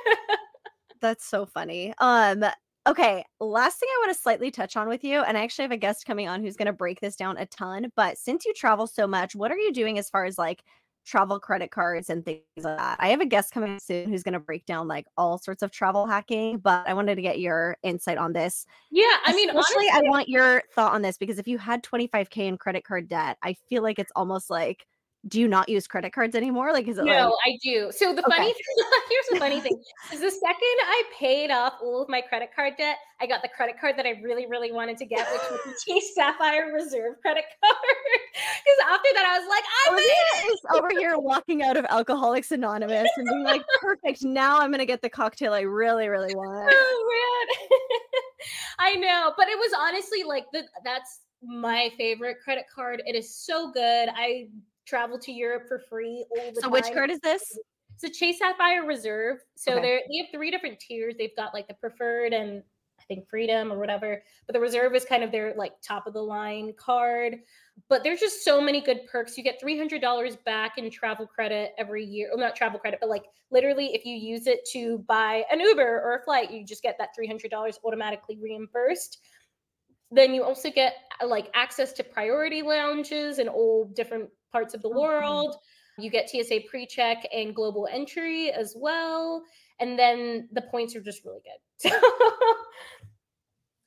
[1.00, 1.94] That's so funny.
[1.98, 2.44] Um,
[2.86, 5.72] okay, last thing I want to slightly touch on with you, and I actually have
[5.72, 7.90] a guest coming on who's going to break this down a ton.
[7.96, 10.62] But since you travel so much, what are you doing as far as like
[11.08, 12.96] travel credit cards and things like that?
[13.00, 15.70] I have a guest coming soon who's going to break down like all sorts of
[15.70, 18.66] travel hacking, but I wanted to get your insight on this.
[18.90, 22.36] Yeah, I mean, Especially, I want your thought on this because if you had 25k
[22.38, 24.86] in credit card debt, I feel like it's almost like,
[25.26, 26.72] do you not use credit cards anymore?
[26.72, 27.90] Like, is it like, no, I do.
[27.90, 31.74] So the funny okay, thing, here's the funny thing, is the second I paid off
[31.82, 34.70] all of my credit card debt, I got the credit card that I really, really
[34.70, 37.76] wanted to get, which was the Chase Sapphire Reserve credit card.
[38.32, 42.52] Because after that, I was like, I Olivia is over here walking out of Alcoholics
[42.52, 44.22] Anonymous and being like, perfect.
[44.22, 46.72] Now I'm going to get the cocktail I really, really want.
[46.72, 48.46] Oh, man.
[48.78, 49.32] I know.
[49.36, 53.02] But it was honestly like, the, that's my favorite credit card.
[53.04, 54.08] It is so good.
[54.14, 54.46] I
[54.88, 56.72] travel to Europe for free all the So, time.
[56.72, 57.58] which card is this?
[57.94, 59.38] It's a Chase Sapphire Reserve.
[59.56, 59.82] So Okay.
[59.82, 61.14] they're they have three different tiers.
[61.18, 62.62] They've got like the preferred and
[63.00, 64.22] I think freedom or whatever.
[64.46, 67.38] But the reserve is kind of their like top of the line card.
[67.88, 69.36] But there's just so many good perks.
[69.38, 72.28] You get $300 back in travel credit every year.
[72.30, 76.02] Well, not travel credit, but like literally if you use it to buy an Uber
[76.02, 79.18] or a flight, you just get that $300 automatically reimbursed.
[80.10, 84.88] Then you also get like access to priority lounges and all different parts of the
[84.90, 85.56] world.
[85.98, 89.42] You get TSA pre-check and global entry as well.
[89.80, 91.40] And then the points are just really
[91.82, 91.92] good.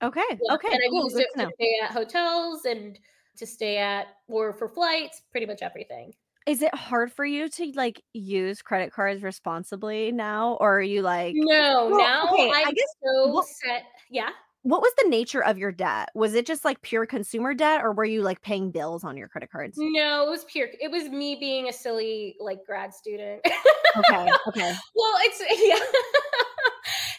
[0.03, 0.21] Okay.
[0.29, 0.67] Yeah, Okay.
[0.71, 1.03] And I cool.
[1.03, 2.97] used it to stay at hotels and
[3.37, 6.13] to stay at or for flights, pretty much everything.
[6.47, 10.57] Is it hard for you to like use credit cards responsibly now?
[10.59, 13.83] Or are you like, No, Well, now okay, I I'm guess so what- set.
[14.09, 14.29] Yeah.
[14.63, 16.09] What was the nature of your debt?
[16.13, 19.27] Was it just like pure consumer debt or were you like paying bills on your
[19.27, 19.75] credit cards?
[19.79, 20.67] No, it was pure.
[20.79, 23.41] It was me being a silly like grad student.
[23.97, 24.29] Okay.
[24.47, 24.73] Okay.
[24.95, 25.75] well, it's yeah.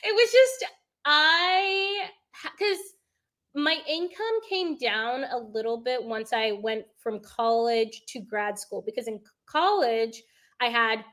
[0.05, 0.73] it was just
[1.05, 2.07] I
[2.45, 2.79] because
[3.55, 8.83] my income came down a little bit once I went from college to grad school
[8.87, 10.23] because in college
[10.63, 11.05] I had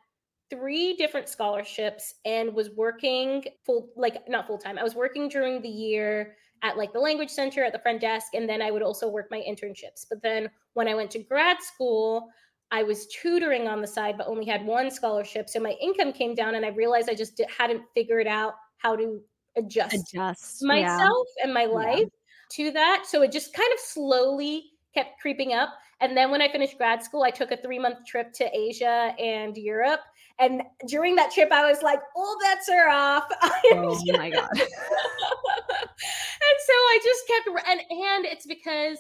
[0.50, 4.78] three different scholarships and was working full like not full time.
[4.78, 8.34] I was working during the year at like the language center at the front desk
[8.34, 10.06] and then I would also work my internships.
[10.10, 12.30] But then when I went to grad school,
[12.72, 15.50] I was tutoring on the side but only had one scholarship.
[15.50, 19.22] So my income came down and I realized I just hadn't figured out how to
[19.56, 20.62] adjust Adjust.
[20.62, 20.68] Yeah.
[20.68, 22.10] myself and my life
[22.54, 23.04] to that.
[23.06, 25.70] So it just kind of slowly kept creeping up.
[26.02, 29.14] And then when I finished grad school, I took a three month trip to Asia
[29.20, 30.02] and Europe.
[30.40, 33.26] And during that trip, I was like, all bets are off.
[33.72, 34.48] Oh my God.
[34.54, 34.62] and
[36.66, 38.98] so I just kept and and it's because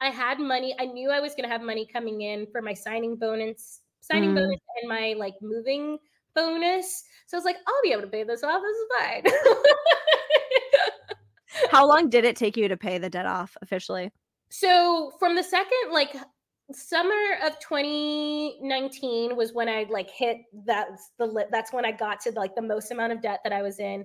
[0.00, 0.74] I had money.
[0.78, 4.30] I knew I was going to have money coming in for my signing bonus, signing
[4.30, 4.36] Mm.
[4.36, 5.98] bonus, and my like moving
[6.34, 7.04] bonus.
[7.26, 8.62] So I was like, I'll be able to pay this off.
[8.62, 9.22] This is fine.
[11.70, 14.10] How long did it take you to pay the debt off officially?
[14.50, 16.16] so from the second like
[16.72, 22.32] summer of 2019 was when I like hit that's the that's when I got to
[22.32, 24.04] like the most amount of debt that I was in.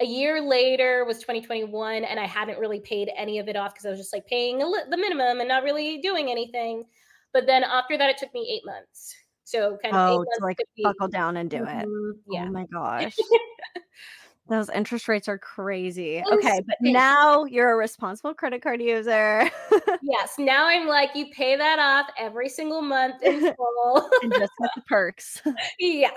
[0.00, 3.86] A year later was 2021, and I hadn't really paid any of it off because
[3.86, 6.84] I was just like paying a li- the minimum and not really doing anything.
[7.32, 9.14] But then after that, it took me eight months.
[9.44, 11.88] So kind of eight Oh, months like buckle down and do it.
[11.88, 12.46] Mhm, Yeah.
[12.46, 13.38] Oh my gosh.
[14.48, 16.20] Those interest rates are crazy.
[16.26, 16.92] Was Okay, but crazy.
[16.92, 19.48] now you're a responsible credit card user
[20.02, 20.34] yes.
[20.38, 24.10] Now I'm like, you pay that off every single month in full.
[24.22, 25.40] and just get the perks.
[25.78, 26.10] yeah.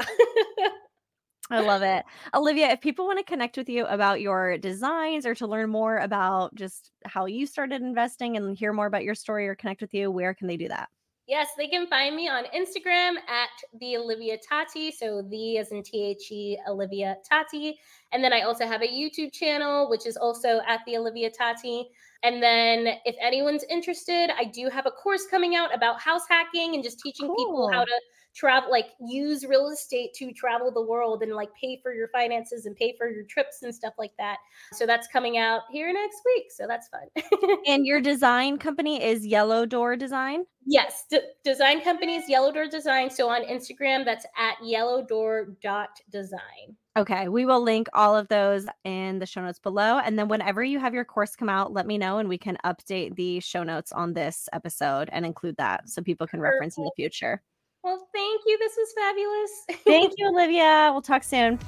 [1.52, 2.04] I love it.
[2.34, 5.98] Olivia, if people want to connect with you about your designs or to learn more
[6.00, 9.94] about just how you started investing and hear more about your story or connect with
[9.94, 10.90] you, where can they do that?
[11.28, 13.50] Yes, they can find me on Instagram at
[13.80, 14.92] the Olivia Tati.
[14.92, 17.80] So the as in T H E Olivia Tati.
[18.12, 21.90] And then I also have a YouTube channel, which is also at the Olivia Tati.
[22.22, 26.76] And then if anyone's interested, I do have a course coming out about house hacking
[26.76, 28.02] and just teaching people how to
[28.36, 32.66] travel, like use real estate to travel the world and like pay for your finances
[32.66, 34.38] and pay for your trips and stuff like that.
[34.74, 36.52] So that's coming out here next week.
[36.52, 37.58] So that's fun.
[37.68, 40.46] And your design company is Yellow Door Design.
[40.66, 43.10] Yes, d- design companies, Yellow Door Design.
[43.10, 48.30] So on Instagram, that's at yellow door dot design Okay, we will link all of
[48.30, 50.00] those in the show notes below.
[50.00, 52.58] And then whenever you have your course come out, let me know and we can
[52.64, 56.86] update the show notes on this episode and include that so people can reference in
[56.86, 57.42] the future.
[57.86, 58.58] Well, thank you.
[58.58, 59.84] This was fabulous.
[59.84, 60.90] Thank you, Olivia.
[60.92, 61.60] We'll talk soon.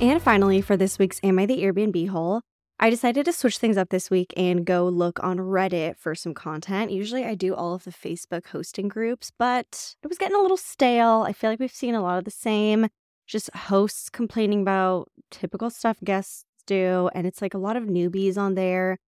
[0.00, 2.42] And finally, for this week's Am I the Airbnb hole?
[2.80, 6.34] I decided to switch things up this week and go look on Reddit for some
[6.34, 6.90] content.
[6.90, 10.56] Usually I do all of the Facebook hosting groups, but it was getting a little
[10.56, 11.24] stale.
[11.24, 12.88] I feel like we've seen a lot of the same,
[13.28, 17.08] just hosts complaining about typical stuff guests do.
[17.14, 18.98] And it's like a lot of newbies on there.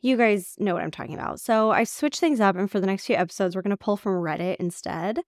[0.00, 1.40] You guys know what I'm talking about.
[1.40, 3.96] So I switched things up, and for the next few episodes, we're going to pull
[3.96, 5.20] from Reddit instead.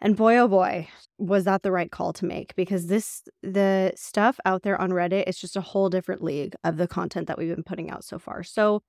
[0.00, 4.38] And boy, oh boy, was that the right call to make because this, the stuff
[4.44, 7.54] out there on Reddit is just a whole different league of the content that we've
[7.54, 8.42] been putting out so far.
[8.42, 8.82] So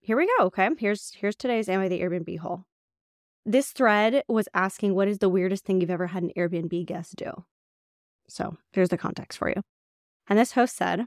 [0.00, 0.46] here we go.
[0.46, 0.70] Okay.
[0.78, 2.64] Here's, here's today's Am I the Airbnb hole?
[3.44, 7.16] This thread was asking, what is the weirdest thing you've ever had an Airbnb guest
[7.16, 7.44] do?
[8.28, 9.60] So here's the context for you.
[10.26, 11.04] And this host said,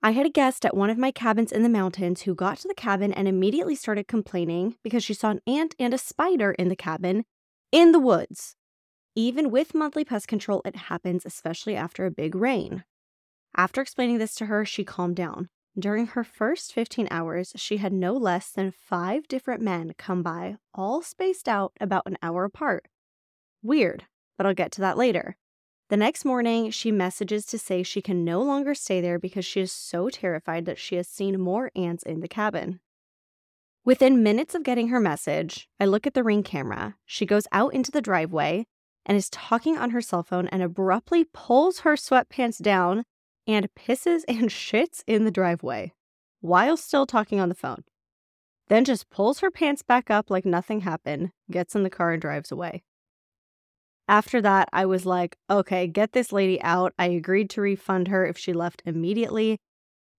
[0.00, 2.68] I had a guest at one of my cabins in the mountains who got to
[2.68, 6.68] the cabin and immediately started complaining because she saw an ant and a spider in
[6.68, 7.24] the cabin
[7.72, 8.54] in the woods.
[9.16, 12.84] Even with monthly pest control, it happens, especially after a big rain.
[13.56, 15.48] After explaining this to her, she calmed down.
[15.76, 20.58] During her first 15 hours, she had no less than five different men come by,
[20.72, 22.86] all spaced out about an hour apart.
[23.62, 24.04] Weird,
[24.36, 25.36] but I'll get to that later.
[25.88, 29.60] The next morning, she messages to say she can no longer stay there because she
[29.60, 32.80] is so terrified that she has seen more ants in the cabin.
[33.86, 36.96] Within minutes of getting her message, I look at the ring camera.
[37.06, 38.66] She goes out into the driveway
[39.06, 43.04] and is talking on her cell phone and abruptly pulls her sweatpants down
[43.46, 45.94] and pisses and shits in the driveway
[46.40, 47.82] while still talking on the phone.
[48.68, 52.20] Then just pulls her pants back up like nothing happened, gets in the car, and
[52.20, 52.82] drives away.
[54.08, 56.94] After that, I was like, okay, get this lady out.
[56.98, 59.58] I agreed to refund her if she left immediately.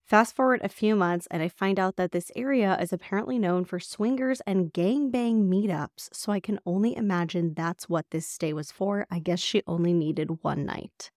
[0.06, 3.66] Fast forward a few months, and I find out that this area is apparently known
[3.66, 6.10] for swingers and gangbang meetups.
[6.14, 9.08] So I can only imagine that's what this stay was for.
[9.10, 11.10] I guess she only needed one night.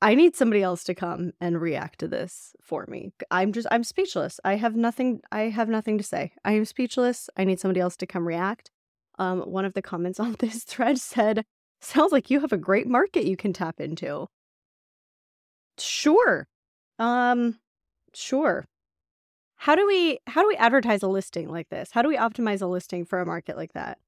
[0.00, 3.12] I need somebody else to come and react to this for me.
[3.30, 4.40] I'm just I'm speechless.
[4.44, 6.32] I have nothing I have nothing to say.
[6.44, 7.30] I am speechless.
[7.36, 8.72] I need somebody else to come react
[9.18, 11.44] um, one of the comments on this thread said,
[11.80, 14.28] Sounds like you have a great market you can tap into.
[15.78, 16.46] Sure.
[17.00, 17.58] Um,
[18.14, 18.66] sure.
[19.56, 21.90] How do we how do we advertise a listing like this?
[21.92, 23.98] How do we optimize a listing for a market like that?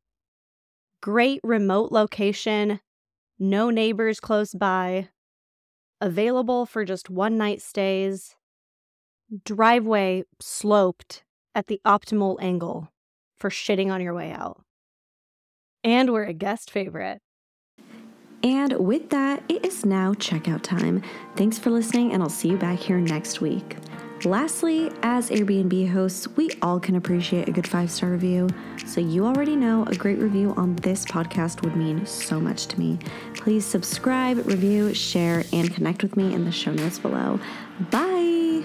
[1.00, 2.80] Great remote location,
[3.38, 5.08] no neighbors close by,
[6.00, 8.36] available for just one night stays,
[9.44, 11.24] driveway sloped
[11.54, 12.92] at the optimal angle
[13.36, 14.64] for shitting on your way out.
[15.84, 17.20] And we're a guest favorite.
[18.42, 21.02] And with that, it is now checkout time.
[21.36, 23.76] Thanks for listening, and I'll see you back here next week.
[24.24, 28.48] Lastly, as Airbnb hosts, we all can appreciate a good five star review.
[28.86, 32.78] So, you already know a great review on this podcast would mean so much to
[32.78, 32.98] me.
[33.34, 37.40] Please subscribe, review, share, and connect with me in the show notes below.
[37.90, 38.62] Bye.